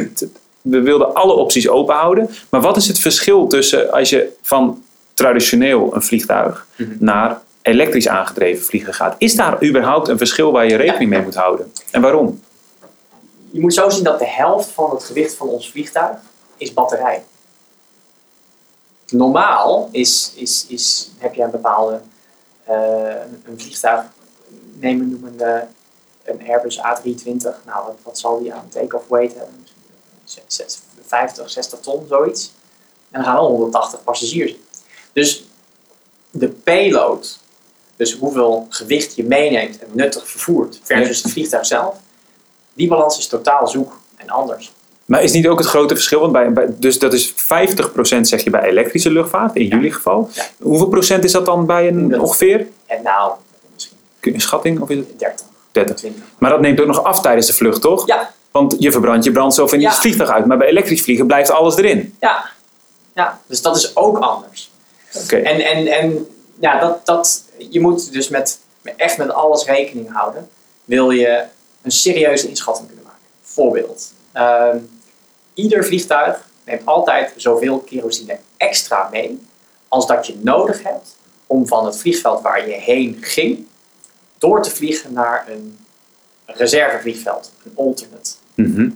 [0.62, 2.30] we wilden alle opties open houden.
[2.50, 4.82] Maar wat is het verschil tussen als je van
[5.14, 6.90] traditioneel een vliegtuig Mhm.
[6.98, 9.14] naar elektrisch aangedreven vliegen gaat?
[9.18, 11.72] Is daar überhaupt een verschil waar je rekening mee moet houden?
[11.90, 12.40] En waarom?
[13.50, 16.16] Je moet zo zien dat de helft van het gewicht van ons vliegtuig
[16.56, 17.22] is batterij.
[19.16, 22.00] Normaal is, is, is, heb je een bepaalde
[22.64, 22.74] eh,
[23.44, 24.04] een- vliegtuig,
[24.74, 25.66] neem een noemende
[26.24, 27.64] een Airbus A320.
[27.64, 29.66] Nou, wat, wat zal die aan take-off weight hebben?
[30.24, 32.52] Zes- zes- 50, 60 ton, zoiets.
[33.10, 34.54] En dan gaan er 180 passagiers.
[35.12, 35.44] Dus
[36.30, 37.38] de payload,
[37.96, 41.96] dus hoeveel gewicht je meeneemt en nuttig vervoert versus het vliegtuig zelf,
[42.72, 44.72] die balans is totaal zoek en anders.
[45.04, 46.20] Maar is niet ook het grote verschil?
[46.20, 47.34] Want bij, bij, dus dat is 50%
[48.20, 50.30] zeg je bij elektrische luchtvaart, in jullie geval.
[50.32, 50.44] Ja.
[50.60, 52.66] Hoeveel procent is dat dan bij een ongeveer?
[52.86, 53.32] En nou,
[53.74, 54.80] misschien Een schatting?
[54.80, 55.96] Of is het 30, 30?
[55.96, 56.22] 20.
[56.38, 58.06] Maar dat neemt ook nog af tijdens de vlucht, toch?
[58.06, 59.88] Ja, Want je verbrandt je brandstof in Ja.
[59.90, 60.46] het vliegtuig uit.
[60.46, 62.14] Maar bij elektrisch vliegen blijft alles erin.
[62.20, 62.44] ja,
[63.14, 63.40] ja.
[63.46, 64.70] Dus dat is ook anders.
[65.22, 65.36] Oké.
[65.36, 66.26] En, en, en
[66.60, 70.48] ja, dat, dat, je moet dus met, met- echt met alles rekening houden.
[70.84, 71.42] Wil je
[71.82, 73.20] een serieuze inschatting kunnen maken.
[73.42, 74.12] Voorbeeld.
[74.34, 74.78] Ehm,
[75.54, 79.40] ieder vliegtuig neemt altijd zoveel kerosine extra mee
[79.88, 81.16] als dat je nodig hebt
[81.46, 83.66] om van het vliegveld waar je heen ging
[84.38, 85.78] door te vliegen naar een
[86.46, 88.30] reservevliegveld, een alternate.
[88.54, 88.90] Mhm.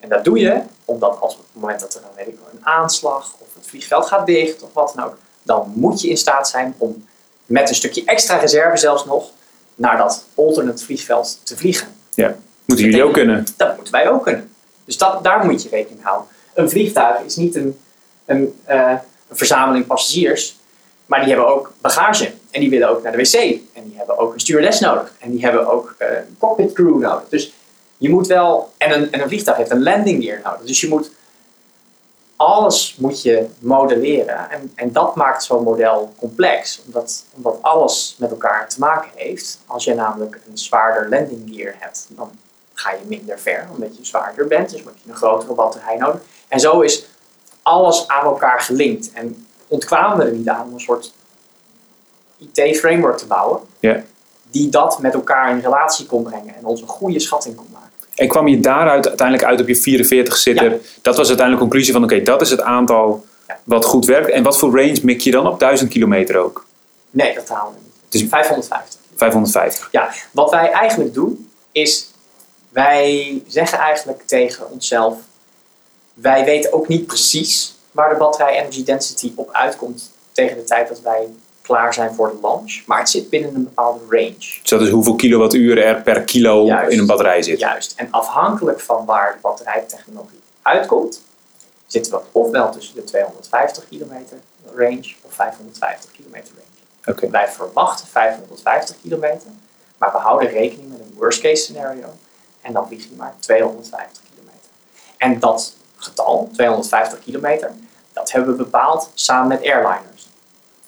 [0.00, 2.48] En dat doe je omdat als op het moment dat er een, weet ik wel,
[2.52, 6.16] een aanslag of het vliegveld gaat dicht of wat dan ook, dan moet je in
[6.16, 7.06] staat zijn om
[7.46, 9.30] met een stukje extra reserve zelfs nog
[9.74, 11.88] naar dat alternate vliegveld te vliegen.
[12.64, 13.46] Moeten jullie ook kunnen.
[13.56, 14.53] Dat moeten wij ook kunnen.
[14.84, 16.28] Dus dat, daar moet je rekening houden.
[16.54, 17.78] Een vliegtuig is niet een,
[18.24, 18.92] een, eh,
[19.28, 20.56] een verzameling passagiers,
[21.06, 22.32] maar die hebben ook bagage.
[22.50, 23.34] En die willen ook naar de wc.
[23.72, 25.12] En die hebben ook een stewardess nodig.
[25.18, 27.28] En die hebben ook eh, een cockpit crew nodig.
[27.28, 27.52] Dus
[27.96, 30.66] je moet wel, en een, en een vliegtuig heeft een landing gear nodig.
[30.66, 31.10] Dus je moet,
[32.36, 34.50] alles moet je modelleren.
[34.50, 36.82] En, en dat maakt zo'n model complex.
[36.86, 39.58] Omdat, omdat alles met elkaar te maken heeft.
[39.66, 42.30] Als je namelijk een zwaarder landing gear hebt, dan
[42.74, 43.68] ga je minder ver.
[43.74, 44.70] Omdat je zwaarder bent.
[44.70, 46.20] Dus heb je een grotere batterij nodig.
[46.48, 47.04] En zo is
[47.62, 49.12] alles aan elkaar gelinkt.
[49.12, 51.12] En ontkwamen we er niet aan om een soort
[52.38, 53.60] IT-framework te bouwen.
[53.80, 54.02] Ja.
[54.50, 56.54] Die dat met elkaar in relatie kon brengen.
[56.56, 57.88] En ons een goede schatting kon maken.
[58.14, 60.70] En kwam je daaruit uiteindelijk uit op je 44 zitter?
[61.02, 63.58] Dat was uiteindelijk de conclusie van oké, dat is het aantal Ja.
[63.64, 64.30] wat goed werkt.
[64.30, 65.58] En wat voor range mik je dan op?
[65.58, 66.66] 1000 kilometer ook?
[67.10, 67.92] Nee, dat halen we niet.
[68.04, 69.00] Het is- Dus 550.
[69.16, 69.88] 550.
[69.92, 72.10] Ja, wat wij eigenlijk doen is,
[72.74, 75.18] wij zeggen eigenlijk tegen onszelf,
[76.14, 80.88] wij weten ook niet precies waar de batterij energy density op uitkomt tegen de tijd
[80.88, 81.28] dat wij
[81.62, 84.34] klaar zijn voor de launch, maar het zit binnen een bepaalde range.
[84.38, 86.92] Dus dat is hoeveel kilowattuur er per kilo Juist.
[86.92, 87.58] in een batterij zit.
[87.58, 87.92] Juist.
[87.96, 91.22] En afhankelijk van waar de batterijtechnologie uitkomt,
[91.86, 94.38] zitten we ofwel tussen de 250 kilometer
[94.74, 97.16] range of 550 kilometer range.
[97.16, 97.30] Oké.
[97.30, 99.48] Wij verwachten 550 kilometer,
[99.98, 102.14] maar we houden rekening met een worst case scenario
[102.64, 104.68] en dan vlieg je maar 250 kilometer.
[105.16, 107.70] En dat getal, 250 kilometer,
[108.12, 110.26] dat hebben we bepaald samen met airliners.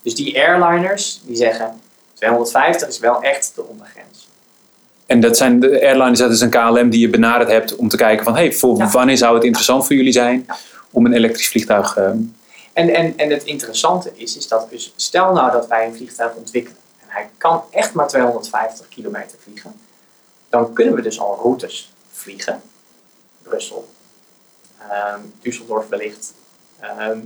[0.03, 1.81] Dus die airliners die zeggen
[2.15, 4.29] 250 is wel echt de ondergrens.
[5.07, 7.97] En dat zijn de airlines, dat is een KLM die je benaderd hebt om te
[7.97, 8.89] kijken van hey, voor Ja.
[8.91, 10.57] wanneer zou het interessant voor jullie zijn Ja.
[10.91, 11.97] om een elektrisch vliegtuig.
[11.97, 12.19] ehm,
[12.73, 16.35] En, en, en het interessante is, is dat dus, stel nou dat wij een vliegtuig
[16.35, 19.75] ontwikkelen en hij kan echt maar 250 kilometer vliegen,
[20.49, 22.63] dan kunnen we dus al routes vliegen.
[23.43, 23.89] Brussel,
[24.79, 26.35] ehm, Düsseldorf wellicht.
[26.81, 27.19] Ehm,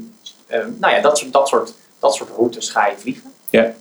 [0.46, 3.32] ehm, nou ja, dat soort, dat, soort, dat soort routes ga je vliegen.
[3.50, 3.74] Ja.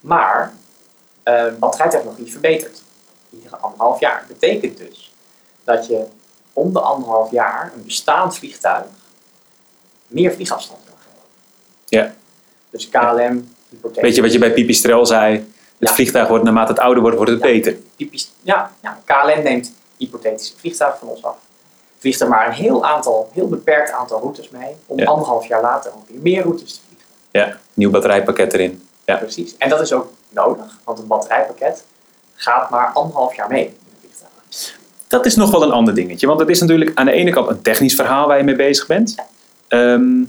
[0.00, 0.54] Maar
[1.22, 2.82] ehm, batterijtechnologie verbetert.
[3.30, 4.24] Iedere anderhalf jaar.
[4.28, 5.12] betekent dus
[5.64, 6.06] dat je
[6.52, 8.86] om de anderhalf jaar een bestaand vliegtuig
[10.06, 11.28] meer vliegafstand kan geven.
[11.84, 12.14] Ja.
[12.70, 13.54] Dus KLM,
[13.94, 15.52] weet je wat je bij Pipistrel zei?
[15.78, 15.94] Het Ja.
[15.94, 17.46] vliegtuig wordt naarmate het ouder wordt, wordt het Ja.
[17.46, 17.76] beter.
[17.96, 21.36] typisch, ja, ja, KLM neemt hypothetische vliegtuigen van ons af.
[21.98, 25.92] Vliegt er maar een heel aantal, heel beperkt aantal routes mee, om anderhalf jaar later
[25.94, 27.06] ook weer meer routes te vliegen.
[27.30, 28.82] Ja, nieuw batterijpakket erin.
[29.04, 29.16] Ja.
[29.16, 29.56] Precies.
[29.56, 31.84] En dat is ook nodig, want een batterijpakket
[32.34, 34.76] gaat maar anderhalf jaar mee vliegtuig.
[35.06, 36.26] Dat is nog wel een ander dingetje.
[36.26, 38.86] Want het is natuurlijk aan de ene kant een technisch verhaal waar je mee bezig
[38.86, 39.14] bent.
[39.68, 40.22] Ehm,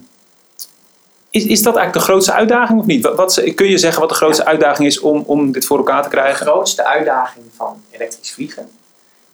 [1.29, 3.03] is, is dat eigenlijk de grootste uitdaging of niet?
[3.03, 6.03] Wat, wat, kun je zeggen wat de grootste uitdaging is om, om dit voor elkaar
[6.03, 6.45] te De krijgen?
[6.45, 8.69] grootste uitdaging van elektrisch vliegen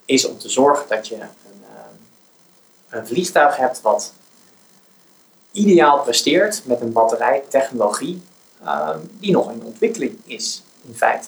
[0.06, 4.14] is om te zorgen dat je een, eh, een vliegtuig hebt wat
[5.52, 8.22] ideaal presteert met een batterijtechnologie
[8.66, 11.28] ehm, die nog in ontwikkeling is, in feite.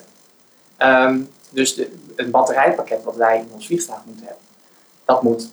[0.77, 4.43] Ehm, dus de, het batterijpakket wat wij in ons vliegtuig moeten hebben,
[5.05, 5.49] dat moet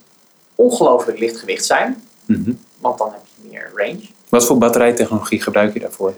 [0.54, 2.52] ongelooflijk lichtgewicht zijn, Mhm.
[2.78, 4.00] want dan heb je meer range.
[4.34, 6.14] Wat voor batterijtechnologie gebruik je daarvoor?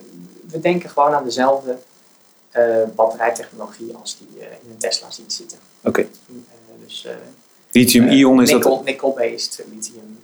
[0.51, 1.79] We denken gewoon aan dezelfde
[2.51, 5.59] eh, batterijtechnologie als die je in een Tesla ziet zitten.
[5.83, 6.01] Oké.
[6.01, 6.07] Eh,
[6.85, 7.07] dus
[7.71, 8.85] Lithium-ion is nickel, dat.
[8.85, 10.19] Nickel-based lithium,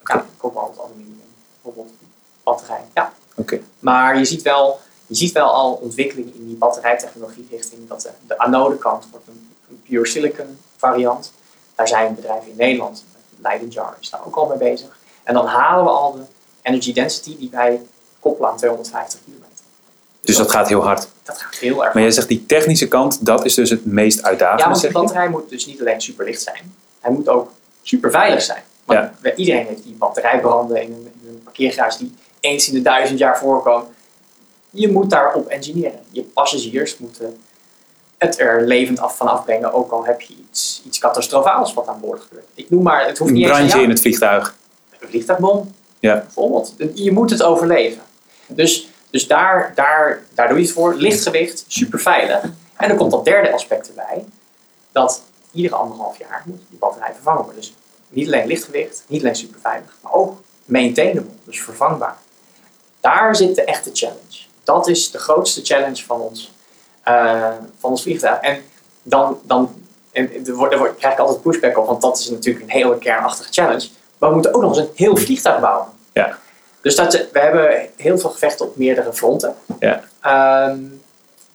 [0.00, 0.12] Oké.
[0.12, 1.22] ja, kobalt, aluminium,
[1.62, 1.94] bijvoorbeeld
[2.42, 2.84] batterij.
[2.94, 3.12] Ja.
[3.34, 3.60] Oké.
[3.78, 8.10] Maar je ziet, wel, je ziet wel al ontwikkeling in die batterijtechnologie richting dat de,
[8.26, 11.32] de anodekant wordt een, een pure silicon variant.
[11.74, 13.04] Daar zijn bedrijven in Nederland,
[13.36, 14.98] Leidenjar is daar ook al mee bezig.
[15.22, 16.22] En dan halen we al de
[16.62, 17.80] energy density die wij
[18.20, 19.48] koppelen aan 250 kilometer.
[20.20, 21.08] Dus dat gaat heel hard.
[21.22, 24.18] Dat gaat heel erg Maar jij zegt die technische kant, dat is dus het meest
[24.18, 24.98] Ja, uitdagende, want die zeg je?
[24.98, 27.50] batterij moet dus niet alleen superlicht zijn, hij moet ook
[27.82, 28.62] super veilig zijn.
[28.84, 33.18] Want iedereen heeft die batterijbranden in een, in een parkeergarage die eens in de duizend
[33.18, 33.88] jaar voorkomen.
[34.70, 36.00] Je moet daarop engineeren.
[36.10, 37.36] Je passagiers moeten
[38.18, 42.00] het er levend af van afbrengen, ook al heb je iets, iets catastrofaals wat aan
[42.00, 42.46] boord gebeurt.
[42.54, 44.54] Ik noem maar, het hoeft niet een brandje in het vliegtuig.
[44.98, 46.26] Een vliegtuigbom, ja.
[46.94, 48.02] Je moet het overleven.
[48.46, 50.94] Dus, dus daar, daar, daar doe je het voor.
[50.94, 52.42] Lichtgewicht, super veilig.
[52.76, 54.24] En dan komt dat derde aspect erbij,
[54.92, 57.60] dat iedere anderhalf jaar moet die batterij vervangen worden.
[57.60, 57.74] Dus
[58.08, 62.16] niet alleen lichtgewicht, niet alleen super veilig, maar ook maintainable, dus vervangbaar.
[63.00, 64.48] Daar zit de echte challenge.
[64.64, 66.52] Dat is de grootste challenge van ons
[67.08, 68.40] uh, van ons vliegtuig.
[68.40, 68.62] En
[69.02, 69.74] dan, dan
[70.12, 70.28] en
[70.98, 73.88] krijg ik altijd pushback op, want dat is natuurlijk een hele kernachtige challenge.
[74.20, 75.86] Maar we moeten ook nog eens een heel vliegtuig bouwen.
[76.12, 76.38] Ja.
[76.80, 79.54] Dus dat, we hebben heel veel gevechten op meerdere fronten.
[79.78, 80.00] Ja.
[80.68, 81.00] Um,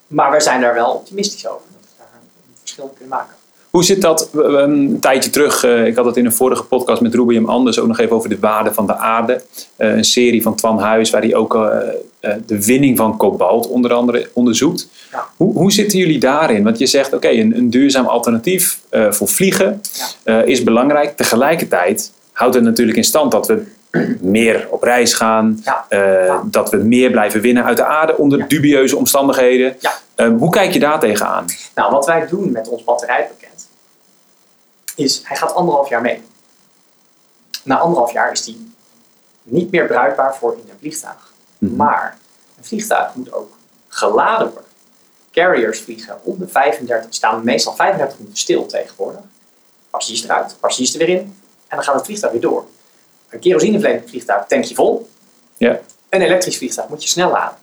[0.07, 1.61] maar we zijn daar wel optimistisch over.
[1.71, 3.35] Dat we daar een verschil kunnen maken.
[3.69, 5.63] Hoe zit dat een tijdje terug?
[5.63, 8.29] Uh, ik had het in een vorige podcast met Rubium Anders ook nog even over
[8.29, 9.41] de waarde van de aarde.
[9.77, 11.53] Uh, een serie van Twan Huis waar hij ook
[12.45, 14.87] de winning van kobalt onder andere onderzoekt.
[15.11, 15.27] Ja.
[15.37, 16.63] Hoe, hoe zitten jullie daarin?
[16.63, 19.81] Want je zegt oké, okay, een, een, duurzaam alternatief voor vliegen
[20.23, 20.41] ja.
[20.41, 21.17] is belangrijk.
[21.17, 23.65] Tegelijkertijd houdt het natuurlijk in stand dat we
[24.19, 26.43] meer op reis gaan, ja.
[26.45, 29.77] dat we meer blijven winnen uit de aarde onder dubieuze omstandigheden.
[30.15, 31.45] Um, hoe kijk je daar tegenaan?
[31.75, 33.67] Nou, wat wij doen met ons batterijpakket
[34.95, 36.21] is hij gaat anderhalf jaar mee.
[37.63, 38.73] Na anderhalf jaar is die
[39.43, 41.33] niet meer bruikbaar voor in een vliegtuig.
[41.57, 41.75] Mhm.
[41.75, 42.17] Maar
[42.57, 44.69] een vliegtuig moet ook geladen worden.
[45.31, 49.21] Carriers vliegen om de 35, staan meestal 35 minuten stil tegenwoordig.
[49.89, 51.35] Passagiers eruit, passagiers er weer in
[51.75, 52.65] dan gaat het vliegtuig weer door.
[53.29, 55.09] Een kerosinevliegtuig tank je vol.
[55.57, 55.79] Ja.
[56.09, 57.57] Een elektrisch vliegtuig moet je snel laden.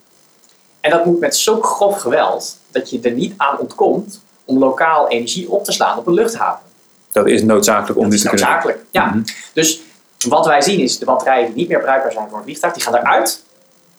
[0.79, 5.07] En dat moet met zo grof geweld dat je er niet aan ontkomt om lokaal
[5.09, 6.65] energie op te slaan op een luchthaven.
[7.11, 9.05] Dat is noodzakelijk om dit te kunnen noodzakelijk, ja.
[9.05, 9.23] Mhm.
[9.53, 9.81] Dus
[10.27, 12.83] wat wij zien is de batterijen die niet meer bruikbaar zijn voor een vliegtuig, die
[12.83, 13.43] gaan eruit.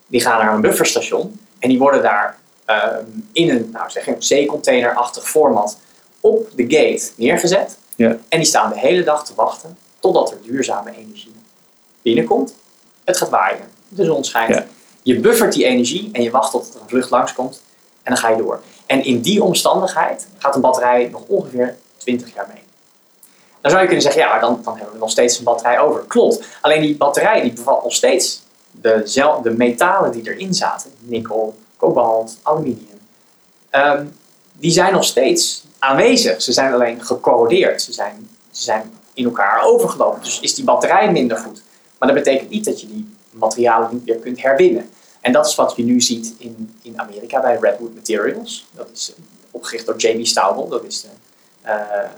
[0.07, 1.41] Die gaan naar een bufferstation.
[1.59, 5.79] En die worden daar ehm, in een, nou zeg, een zeecontainerachtig format
[6.21, 7.77] op de gate neergezet.
[7.97, 8.17] Ja.
[8.29, 11.35] En die staan de hele dag te wachten totdat er duurzame energie
[12.03, 12.55] binnenkomt.
[13.05, 14.55] Het gaat waaien, de zon schijnt.
[14.55, 14.67] Ja.
[15.03, 17.63] Je buffert die energie en je wacht tot er een vlucht langskomt.
[18.03, 18.61] En dan ga je door.
[18.87, 22.63] En in die omstandigheid gaat een batterij nog ongeveer 20 jaar mee.
[23.61, 25.79] Dan zou je kunnen zeggen, ja, maar dan, dan hebben we nog steeds een batterij
[25.79, 26.05] over.
[26.07, 26.45] Klopt.
[26.61, 30.91] Alleen die batterij die bevat nog steeds de, de metalen die erin zaten.
[30.99, 33.01] Nikkel, kobalt, aluminium.
[33.71, 34.17] Um,
[34.53, 36.43] die zijn nog steeds aanwezig.
[36.43, 37.83] Ze zijn alleen gecorrodeerd.
[37.83, 40.23] Ze zijn, ze zijn in elkaar overgelopen.
[40.23, 41.63] Dus is die batterij minder goed.
[41.99, 44.89] Maar dat betekent niet dat je die materialen niet weer kunt herwinnen.
[45.21, 48.67] En dat is wat je nu ziet in, in Amerika bij Redwood Materials.
[48.75, 50.27] Dat is uh, opgericht door J.B.
[50.27, 50.69] Staubel.
[50.69, 51.09] Dat is de,
[51.65, 52.11] uh,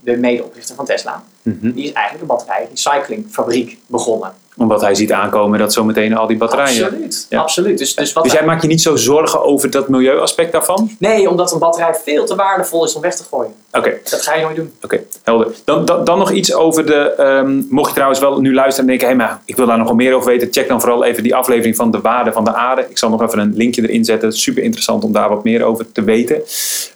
[0.00, 1.22] de medeoprichter van Tesla.
[1.42, 1.70] Mhm.
[1.72, 4.32] Die is eigenlijk een batterijrecyclingfabriek begonnen.
[4.56, 6.84] Omdat hij ziet aankomen dat zometeen al die batterijen...
[6.84, 7.40] Absoluut, Ja.
[7.40, 7.78] absoluut.
[7.78, 10.90] Dus, dus, wat Dus jij maakt je niet zo zorgen over dat milieuaspect daarvan?
[10.98, 13.52] Nee, omdat een batterij veel te waardevol is om weg te gooien.
[13.72, 14.72] Oké, Dat ga je nooit doen.
[14.82, 15.48] oké, helder.
[15.64, 16.94] Dan, dan, dan nog iets over de...
[17.14, 19.08] ehm, mocht je trouwens wel nu luisteren en denken...
[19.08, 20.48] Hé, maar ik wil daar nog wel meer over weten.
[20.50, 22.86] Check dan vooral even die aflevering van de waarde van de aarde.
[22.88, 24.32] Ik zal nog even een linkje erin zetten.
[24.32, 26.42] Super interessant om daar wat meer over te weten.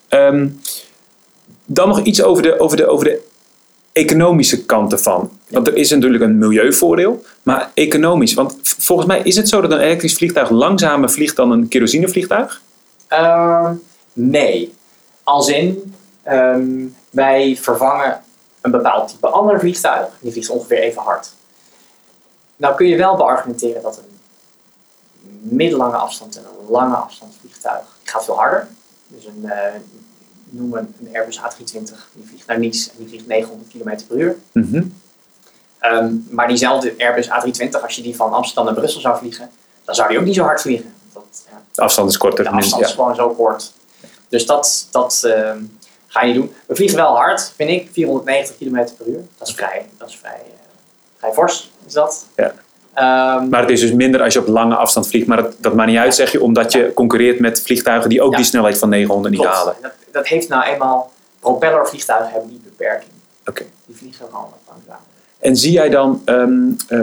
[0.09, 0.49] Ehm,
[1.73, 3.27] dan nog iets over de, over de, over de
[3.93, 5.31] economische kant ervan.
[5.49, 8.35] Want er is natuurlijk een milieuvoordeel, maar economisch.
[8.35, 12.63] Want volgens mij is het zo dat een elektrisch vliegtuig langzamer vliegt dan een kerosinevliegtuig?
[13.09, 13.75] Ehm,
[14.13, 14.75] nee.
[15.23, 18.21] Als in, ehm, wij vervangen
[18.61, 20.09] een bepaald type ander vliegtuig.
[20.21, 21.33] Die vliegt ongeveer even hard.
[22.57, 24.11] Nou kun je wel beargumenteren dat een
[25.43, 28.69] middellange afstand en een lange afstand vliegtuig gaat veel harder.
[29.07, 29.73] Dus een, eh,
[30.53, 34.17] noem een, een Airbus A320, die vliegt naar Nice en die vliegt 900 km per
[34.17, 34.37] uur.
[34.53, 34.83] Mhm.
[35.79, 39.51] Ehm, maar diezelfde Airbus A320, als je die van Amsterdam naar Brussel zou vliegen,
[39.85, 40.95] dan zou die ook niet zo hard vliegen.
[41.13, 42.45] Dat, ja, De afstand is korter.
[42.45, 42.95] de afstand is Ja.
[42.95, 43.73] gewoon zo kort.
[44.29, 45.59] Dus dat, dat ehm,
[46.07, 46.53] ga je doen.
[46.67, 49.25] We vliegen wel hard, vind ik, 490 km per uur.
[49.39, 50.53] Dat is vrij, dat is vrij, eh,
[51.19, 52.27] vrij fors, is dat.
[52.37, 52.55] Ja.
[52.95, 55.27] Ehm, Maar het is dus minder als je op lange afstand vliegt.
[55.27, 58.31] Maar dat, dat maakt niet uit, zeg je, omdat je concurreert met vliegtuigen die ook
[58.31, 58.37] Ja.
[58.37, 59.75] die snelheid van 900 niet halen.
[59.83, 63.11] Dat, dat heeft nou eenmaal, propellervliegtuigen hebben die beperking.
[63.47, 63.63] Oké.
[63.87, 65.01] Die vliegen gewoon wat langzamer.
[65.39, 66.53] En zie jij dan, ehm,
[66.89, 67.01] eh,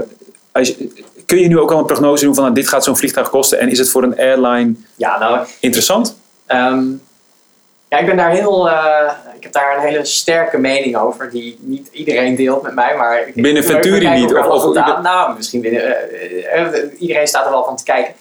[0.51, 2.97] als je, kun je nu ook al een prognose doen van nou, dit gaat zo'n
[2.97, 6.15] vliegtuig kosten en is het voor een airline Ja, nou, interessant?
[6.45, 6.85] Ehm,
[7.89, 11.57] ja, ik ben daar heel, eh, ik heb daar een hele sterke mening over, die
[11.61, 14.73] niet iedereen deelt met mij, maar ik, Binnen Venturi niet, of-.
[15.01, 18.13] Nou, misschien binnen, eh, eh, iedereen staat er wel van te kijken.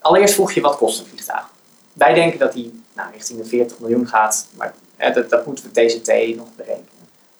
[0.00, 1.48] Allereerst vroeg je wat kost een vliegtuig.
[1.92, 4.74] Wij denken dat die nou, richting de 40 miljoen gaat, maar
[5.12, 6.88] dat, dat moeten we TCT nog berekenen.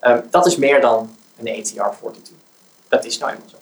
[0.01, 2.35] Ehm, dat is meer dan een ATR 42.
[2.89, 3.57] Dat is nou eenmaal zo.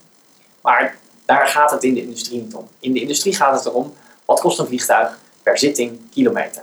[0.61, 2.69] Maar daar gaat het in de industrie niet om.
[2.81, 3.95] In de industrie gaat het erom,
[4.25, 6.62] wat kost een vliegtuig per zitting kilometer?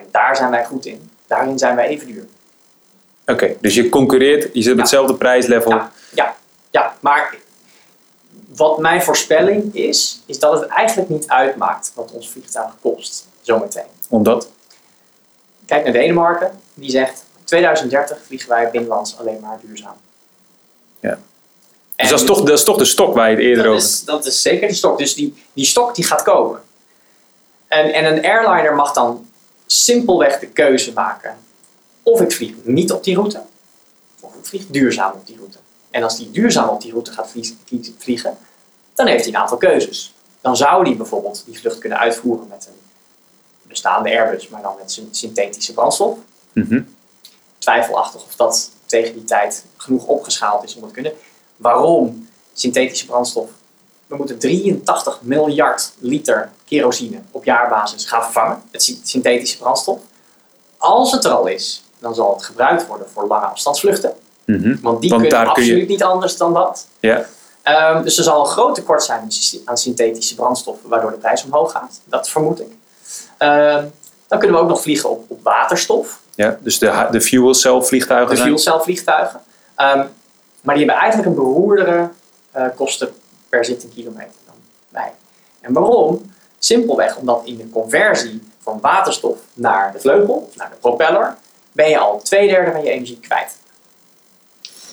[0.00, 1.10] En daar zijn wij goed in.
[1.26, 2.26] Daarin zijn wij even duur.
[3.26, 5.70] Oké, dus je concurreert, je zit op hetzelfde prijslevel.
[5.70, 6.36] Ja, ja,
[6.70, 7.36] ja, maar
[8.56, 13.28] wat mijn voorspelling is, is dat het eigenlijk niet uitmaakt wat ons vliegtuig kost.
[13.40, 13.84] Zometeen.
[14.08, 14.50] Omdat?
[15.66, 19.96] Kijk naar Denemarken, die zegt 2030 vliegen wij binnenlands alleen maar duurzaam.
[21.00, 21.10] Ja.
[21.10, 21.18] En
[21.96, 23.86] Dus dat is, toch, dat is toch de stok waar je het eerder dat over...
[23.86, 24.98] is, dat is zeker die stok.
[24.98, 26.60] Dus die, die stok die gaat komen.
[27.68, 29.29] En, en een airliner mag dan
[29.72, 31.36] simpelweg de keuze maken.
[32.02, 33.42] Of ik vlieg niet op die route,
[34.20, 35.58] of ik vlieg duurzaam op die route.
[35.90, 37.34] En als die duurzaam op die route gaat
[37.98, 38.36] vliegen,
[38.94, 40.14] dan heeft hij een aantal keuzes.
[40.40, 42.78] Dan zou hij bijvoorbeeld die vlucht kunnen uitvoeren met een
[43.62, 46.18] bestaande Airbus, maar dan met syn- synthetische brandstof.
[46.52, 46.82] Mhm.
[47.58, 51.18] Twijfelachtig of dat tegen die tijd genoeg opgeschaald is om het te kunnen.
[51.56, 53.50] Waarom synthetische brandstof?
[54.10, 59.98] We moeten 83 miljard liter kerosine op jaarbasis gaan vervangen sy- synthetische brandstof.
[60.78, 64.12] Als het er al is, dan zal het gebruikt worden voor lange afstandsvluchten.
[64.44, 64.76] Mhm.
[64.80, 66.86] Want die Want kunnen daar kun je- absoluut niet anders dan dat.
[67.00, 67.24] Ja.
[67.62, 71.16] Ehm, dus er zal een groot tekort zijn aan sy- aan synthetische brandstoffen, waardoor de
[71.16, 72.00] prijs omhoog gaat.
[72.04, 72.72] Dat vermoed ik.
[73.38, 73.84] Ehm,
[74.28, 77.82] dan kunnen we ook nog vliegen op, op waterstof, ja, dus de, de fuel cell
[77.82, 79.40] vliegtuigen de fuel cell vliegtuigen.
[79.74, 80.06] Ehm,
[80.60, 82.08] maar die hebben eigenlijk een beroerdere
[82.50, 83.08] eh, kosten
[83.50, 84.54] per zitting kilometer dan
[84.88, 85.12] wij.
[85.60, 86.32] En waarom?
[86.58, 91.36] Simpelweg omdat in de conversie van waterstof naar de vleugel, naar de propeller,
[91.72, 93.56] ben je al twee derde van je energie kwijt.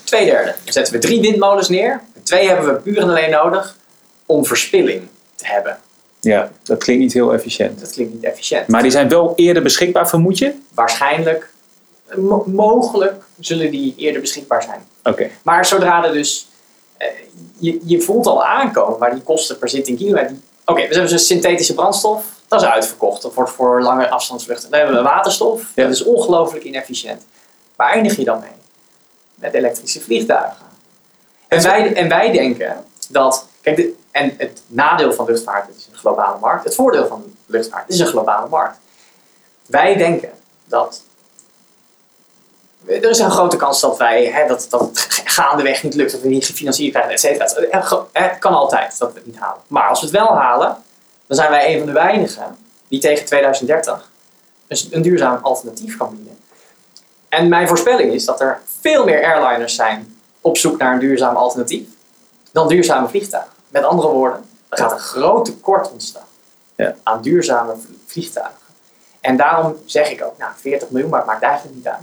[0.04, 0.56] Twee derde.
[0.64, 2.02] Dan zetten we drie windmolens neer.
[2.24, 3.78] Twee hebben we puur en alleen nodig
[4.26, 5.80] om verspilling te hebben.
[6.20, 7.80] Ja, dat klinkt niet heel efficiënt.
[7.80, 8.68] Dat klinkt niet efficiënt.
[8.68, 10.54] Maar die zijn wel eerder beschikbaar, vermoed je?
[10.74, 11.50] Waarschijnlijk,
[12.08, 14.86] eh, mo- mogelijk zullen die eerder beschikbaar zijn.
[15.04, 15.30] Oké.
[15.44, 16.48] Maar zodra er dus,
[17.60, 20.36] je, je voelt al aankomen waar die kosten per zitting kilometer.
[20.66, 23.22] Oké, we hebben dus synthetische brandstof, dat is uitverkocht.
[23.22, 24.70] Dat wordt voor lange afstandsvluchten.
[24.70, 25.84] Dan hebben we waterstof, Ja.
[25.84, 27.26] dat is ongelooflijk inefficiënt.
[27.76, 28.50] Waar eindig je dan mee?
[29.36, 30.66] Met elektrische vliegtuigen.
[31.48, 35.98] En wij, en wij denken dat, kijk, de, en het nadeel van luchtvaart is een
[35.98, 36.64] globale markt.
[36.64, 38.78] Het voordeel van luchtvaart is een globale markt.
[39.66, 40.30] Wij denken
[40.66, 41.02] dat
[42.88, 46.22] er is een grote kans dat wij, hè, dat, dat het gaandeweg niet lukt, dat
[46.22, 47.44] we niet gefinancierd krijgen, et cetera.
[47.70, 49.62] Het- ge- het kan altijd dat we het niet halen.
[49.68, 50.78] Maar als we het wel halen,
[51.28, 52.58] dan zijn wij een van de weinigen
[52.88, 54.10] die tegen 2030
[54.68, 56.38] een, een duurzaam alternatief kan bieden.
[57.30, 61.36] En mijn voorspelling is dat er veel meer airliners zijn op zoek naar een duurzaam
[61.36, 61.88] alternatief
[62.52, 63.52] dan duurzame vliegtuigen.
[63.70, 66.24] Met andere woorden, er gaat een groot tekort ontstaan
[66.76, 66.96] Ja.
[67.04, 68.56] aan duurzame vl- vliegtuigen.
[69.22, 72.00] En daarom zeg ik ook, nou 40 miljoen, maar het maakt eigenlijk niet uit.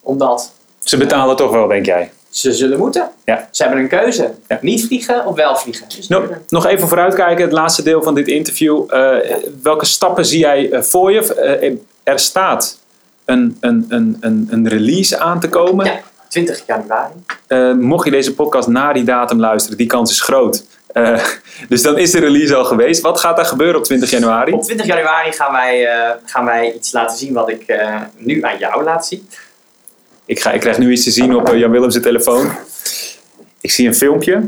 [0.00, 2.10] Omdat Ze betalen toch wel, denk jij?
[2.30, 3.10] ze zullen moeten.
[3.24, 3.48] Ja.
[3.50, 4.30] Ze hebben een keuze.
[4.48, 4.58] Ja.
[4.60, 5.86] Niet vliegen of wel vliegen.
[5.96, 6.08] Dus
[6.48, 8.84] Nog, even vooruitkijken, het laatste deel van dit interview.
[8.88, 11.34] Eh, Welke stappen zie jij eh, voor je?
[11.34, 11.72] Eh,
[12.02, 12.78] er staat
[13.24, 15.86] een, een, een, een, een release aan te komen.
[15.86, 17.12] Ja, 20 januari.
[17.74, 20.64] Mocht je deze podcast na die datum luisteren, die kans is groot.
[21.68, 23.00] Dus dan is de release al geweest.
[23.00, 24.52] Wat gaat er gebeuren op 20 januari?
[24.52, 25.88] Op 20 januari gaan wij,
[26.24, 27.82] gaan wij iets laten zien wat ik
[28.16, 29.28] nu aan jou laat zien.
[30.30, 32.50] Ik, ga, ik krijg nu iets te zien op eh, Jan Willems' telefoon.
[33.60, 34.42] Ik zie een filmpje.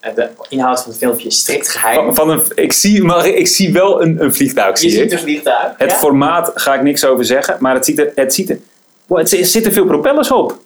[0.00, 2.04] Eh, De inhoud van het filmpje is strikt geheim.
[2.04, 4.80] Van, van een, ik, zie, maar ik zie wel een, een vliegtuig.
[4.80, 5.12] Je Zie ziet ik.
[5.12, 5.72] een vliegtuig.
[5.76, 5.96] Het ja?
[5.96, 8.12] formaat ga ik niks over zeggen, maar het ziet er.
[8.14, 8.58] Het ziet er,
[9.06, 10.58] wow, het, er zitten veel propellers op.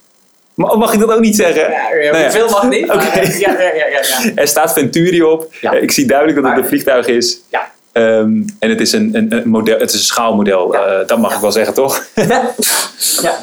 [0.54, 1.70] Ma- Mag ik dat ook niet zeggen?
[1.70, 2.30] Ja, ja, Nou.
[2.30, 2.86] Veel mag niet.
[2.86, 3.20] maar- Oké.
[3.38, 4.30] Ja, ja, ja, ja, ja.
[4.34, 5.54] Er staat Venturi op.
[5.80, 7.38] Ik zie duidelijk dat het een vliegtuig is.
[7.48, 7.70] Ja.
[7.92, 10.74] Ehm, en het is een, een, een model, het is een schaalmodel.
[10.74, 12.06] Eh, dat mag ik wel zeggen, toch?
[12.14, 12.50] ja.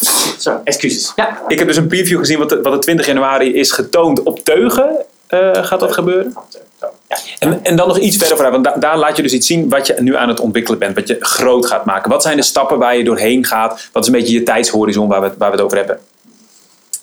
[0.38, 1.12] Zo, excuses.
[1.16, 1.42] Ja.
[1.48, 4.44] Ik heb dus een preview gezien wat de, wat de 20 januari is getoond op
[4.44, 4.96] teugen.
[5.26, 6.36] Eh, gaat dat gebeuren?
[6.80, 7.18] Ja.
[7.38, 9.68] En, en dan nog iets verder vooruit, want da- daar laat je dus iets zien
[9.68, 12.10] wat je nu aan het ontwikkelen bent, wat je groot gaat maken.
[12.10, 13.88] Wat zijn de stappen waar je doorheen gaat?
[13.92, 16.00] Wat is een beetje je tijdshorizon waar we, het- waar we het over hebben?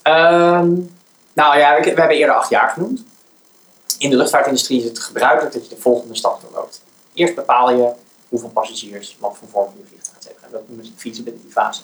[0.02, 0.70] Ehm,
[1.34, 3.04] nou ja, we, we hebben eerder acht jaar genoemd.
[3.98, 6.82] In de luchtvaartindustrie is het gebruikelijk dat je de volgende stap doorloopt.
[7.14, 7.89] Eerst bepaal je
[8.30, 10.48] hoeveel passagiers, wat voor vorm van je vliegtuig cetera.
[10.52, 11.82] Dat noemen ze de feasibility fase.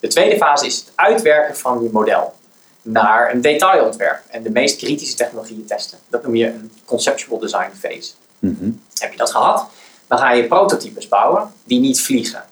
[0.00, 2.34] De tweede fase is het uitwerken van je model
[2.82, 5.98] naar een detailontwerp en de meest kritische technologieën testen.
[6.08, 8.12] Dat noem je een conceptual design phase.
[8.98, 9.66] Heb je dat gehad,
[10.06, 12.44] dan ga je prototypes bouwen die niet vliegen.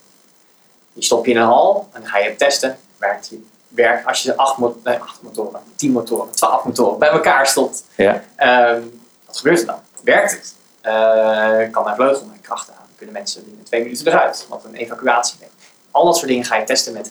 [0.92, 2.78] Die stop je in een hal en dan ga je het testen.
[2.99, 7.09] Werkt je werkt als je acht, mo- nee, acht motoren, tien motoren, twaalf motoren bij
[7.09, 7.84] elkaar stopt.
[7.97, 8.22] Ja.
[8.36, 8.82] Ehm,
[9.26, 9.78] wat gebeurt er dan?
[10.05, 10.55] Werkt het?
[10.80, 12.86] Eh, kan daar vleugel met kracht aan?
[12.97, 14.47] Kunnen mensen binnen twee minuten eruit?
[14.49, 15.53] Wat een evacuatie neemt.
[15.90, 17.11] Al dat soort dingen ga je testen met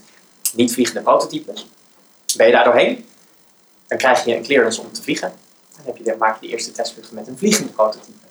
[0.56, 1.68] niet vliegende prototypes.
[2.38, 3.06] Ben je daar doorheen,
[3.88, 5.34] dan krijg je een clearance om te vliegen.
[5.76, 8.26] Dan heb je, maak je de eerste testvluchten met een vliegende prototype.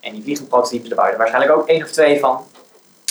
[0.00, 2.44] En die vliegende prototypes, daar bouw je er waarschijnlijk ook één of twee van.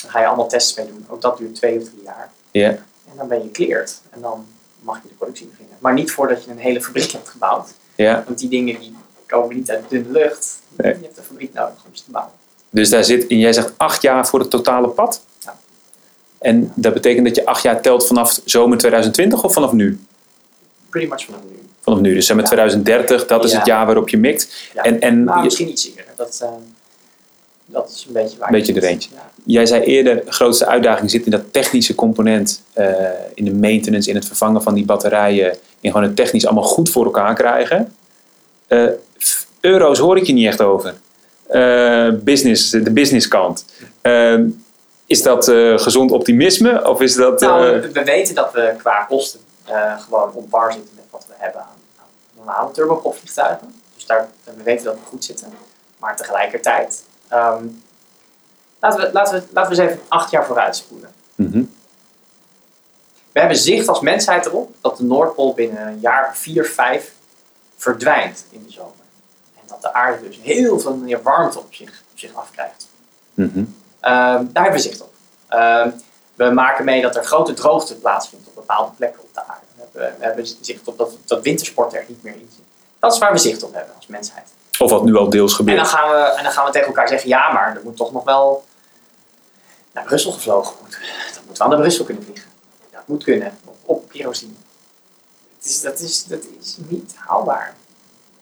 [0.02, 1.06] Dan ga je allemaal tests mee doen.
[1.08, 2.32] Ook dat duurt twee of drie jaar.
[2.52, 2.70] Ja.
[2.70, 4.02] En dan ben je cleared.
[4.10, 4.46] En dan
[4.80, 5.78] mag je de productie beginnen.
[5.80, 7.70] Maar niet voordat je een hele fabriek hebt gebouwd.
[7.96, 8.24] Ja.
[8.26, 8.96] Want die dingen die
[9.28, 10.60] komen niet uit de dunne lucht.
[10.76, 10.98] Nee.
[10.98, 12.34] Je hebt een fabriek nodig om ze te bouwen.
[12.70, 15.22] Dus daar zit, en jij zegt acht jaar voor het totale pad.
[16.42, 20.00] En dat betekent dat je acht jaar telt vanaf zomer 2020 of vanaf nu?
[20.90, 21.60] Pretty much vanaf nu.
[21.82, 22.42] Vanaf nu, dus Ja.
[22.42, 23.58] 2030, dat is Ja.
[23.58, 24.70] het jaar waarop je mikt.
[24.74, 24.82] Ja.
[24.84, 26.06] En, en Nou, misschien iets eerder.
[26.16, 26.50] Dat, eh,
[27.66, 28.52] dat is een beetje waar.
[28.52, 29.02] Beetje je de range.
[29.46, 32.94] Jij zei eerder, de grootste uitdaging zit in dat technische component, eh,
[33.34, 36.90] in de maintenance, in het vervangen van die batterijen, in gewoon het technisch allemaal goed
[36.90, 37.94] voor elkaar krijgen.
[38.68, 38.86] Eh,
[39.60, 40.94] euro's hoor ik je niet echt over.
[41.48, 43.66] Eh, business, de businesskant.
[45.12, 46.88] Is dat eh, gezond optimisme?
[46.90, 47.40] Of is dat...
[47.40, 51.04] Nou, eh, we- we weten dat we qua kosten eh, gewoon op par zitten met
[51.10, 51.68] wat we hebben aan,
[52.00, 52.06] aan
[52.36, 53.76] normale turboprop vliegtuigen.
[53.96, 55.54] Dus daar, we weten dat we goed zitten.
[55.98, 57.66] Maar tegelijkertijd, ehm,
[58.80, 61.10] laten, we, laten, we, laten we eens even acht jaar vooruit spoelen.
[61.36, 61.64] mhm.
[63.32, 67.12] We hebben zicht als mensheid erop dat de Noordpool binnen een jaar of vier, vijf
[67.78, 68.92] verdwijnt in de zomer.
[69.56, 72.88] En dat de aarde dus heel veel meer warmte op zich, op zich afkrijgt.
[73.34, 73.64] Mhm.
[74.02, 75.14] Daar hebben we zicht op.
[75.48, 75.90] Ehm,
[76.36, 79.62] we maken mee dat er grote droogte plaatsvindt op bepaalde plekken op de aarde.
[79.76, 82.66] We hebben, we hebben zicht op dat, dat wintersport er niet meer in zit.
[83.00, 84.48] Dat is waar we zicht op hebben als mensheid.
[84.80, 85.88] Of wat nu al deels En dan, gebeurt.
[85.88, 88.24] gaan we, en dan gaan we tegen elkaar zeggen, ja, maar er moet toch nog
[88.24, 88.66] wel
[89.92, 91.00] naar Brussel gevlogen worden.
[91.34, 92.50] Dat moet wel naar Brussel kunnen vliegen.
[92.92, 94.54] Dat moet kunnen, op, op kerosine.
[95.64, 97.76] Is, dat, is, dat is niet haalbaar.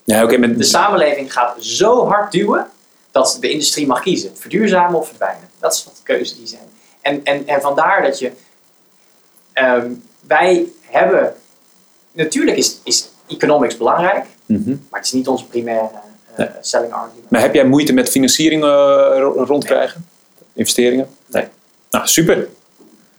[0.04, 2.68] Ja, oké, met, De samenleving gaat zo hard duwen
[3.12, 4.32] dat de industrie mag kiezen.
[4.38, 5.50] Verduurzamen of verdwijnen.
[5.60, 6.62] Dat is wat de keuze die zijn.
[7.02, 8.32] En, en, en vandaar dat je...
[9.54, 9.92] ehm,
[10.28, 11.34] wij hebben...
[12.12, 14.70] Natuurlijk is, is economics belangrijk, Mhm.
[14.70, 15.90] maar het is niet onze primaire
[16.36, 17.30] eh, selling argument.
[17.30, 18.68] Maar heb jij moeite met financiering eh,
[19.18, 20.06] ro- rondkrijgen?
[20.54, 21.10] Investeringen?
[21.26, 21.48] Nee.
[21.90, 22.48] Nou, super.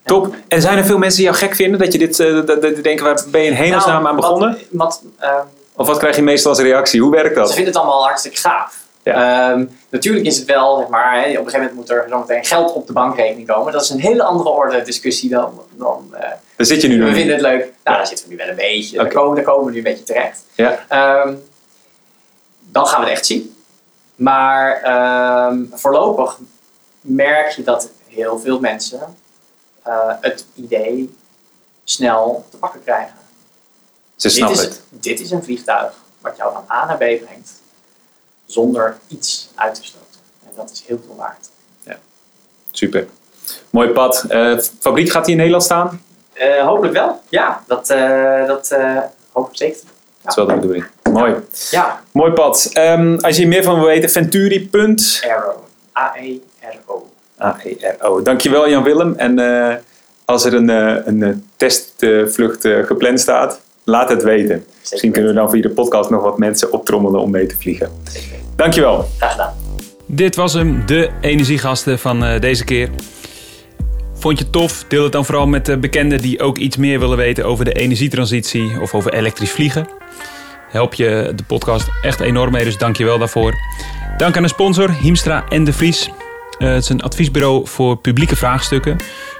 [0.05, 0.35] Top.
[0.49, 1.79] En zijn er veel mensen die jou gek vinden?
[1.81, 4.17] Dat je dit eh, dat, dat die denken, waar ben je in hemelsnaam Nou, aan
[4.21, 4.51] begonnen?
[4.71, 5.45] Wat, wat, ehm,
[5.77, 7.01] Of wat krijg je meestal als reactie?
[7.01, 7.49] Hoe werkt ze dat?
[7.55, 8.77] vinden het allemaal hartstikke gaaf.
[9.03, 12.19] Ehm, natuurlijk is het wel, zeg maar, hè, op een gegeven moment moet er zo
[12.19, 13.73] meteen geld op de bankrekening komen.
[13.73, 16.21] Dat is een hele andere orde discussie dan, dan eh,
[16.57, 17.15] Daar zit je nu we nog in.
[17.15, 17.61] vinden het leuk.
[17.85, 18.97] Nou, daar zitten we nu wel een beetje.
[18.97, 20.43] Daar, komen, daar komen we nu een beetje terecht.
[20.55, 20.85] Ja.
[20.89, 21.35] Ehm,
[22.61, 23.55] dan gaan we het echt zien.
[24.15, 26.39] Maar ehm, voorlopig
[27.01, 29.01] merk je dat heel veel mensen
[29.83, 31.15] eh, het idee
[31.85, 33.15] snel te pakken krijgen.
[34.17, 34.81] Ze Dit snappen is, het.
[34.91, 37.51] dit is een vliegtuig wat jou van A naar B brengt
[38.51, 40.21] zonder iets uit te stoten.
[40.45, 41.49] En dat is heel veel waard.
[42.71, 43.07] Super.
[43.71, 44.25] Mooi pad.
[44.29, 46.03] Eh, fabriek gaat die in Nederland staan?
[46.33, 47.21] Eh, hopelijk wel.
[47.29, 48.99] Ja, dat, eh, dat eh,
[49.33, 49.79] hoop ik zeker.
[50.23, 50.87] Dat is wel de bedoeling.
[51.13, 51.35] Mooi.
[51.71, 52.71] Ja, Mooi pad.
[52.73, 55.65] Ehm, als je hier meer van wil weten, venturi.aero.
[55.93, 57.11] Aero.
[57.43, 58.19] A-E-R-O.
[58.19, 59.15] E Dankjewel Jan Willem.
[59.17, 59.77] En eh,
[60.25, 64.65] als er een, eh, een testvlucht eh, gepland staat, laat het weten.
[64.91, 67.91] Misschien kunnen we dan via de podcast nog wat mensen optrommelen om mee te vliegen.
[68.57, 69.07] Dankjewel.
[69.17, 69.55] Graag gedaan.
[70.07, 72.89] Dit was hem, de energiegasten van eh, deze keer.
[74.15, 74.85] Vond je het tof?
[74.89, 77.73] Deel het dan vooral met de bekenden die ook iets meer willen weten over de
[77.73, 79.89] energietransitie of over elektrisch vliegen.
[80.71, 83.55] Help je de podcast echt enorm mee, dus dank je wel daarvoor.
[84.17, 86.11] Dank aan de sponsor Hiemstra en De Vries.
[86.59, 88.97] Eh, het is een adviesbureau voor publieke vraagstukken.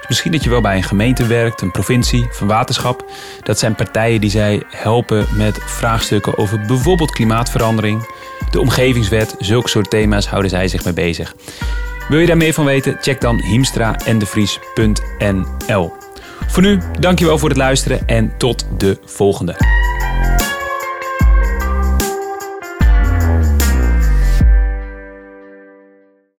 [0.07, 3.05] Misschien dat je wel bij een gemeente werkt, een provincie een waterschap.
[3.43, 8.09] Dat zijn partijen die zij helpen met vraagstukken over bijvoorbeeld klimaatverandering,
[8.51, 9.35] de omgevingswet.
[9.39, 11.35] Zulke soort thema's houden zij zich mee bezig.
[12.09, 12.97] Wil je daar meer van weten?
[13.01, 15.93] Check dan hiemstraendevries.nl.
[16.47, 19.55] Voor nu, dankjewel voor het luisteren en tot de volgende.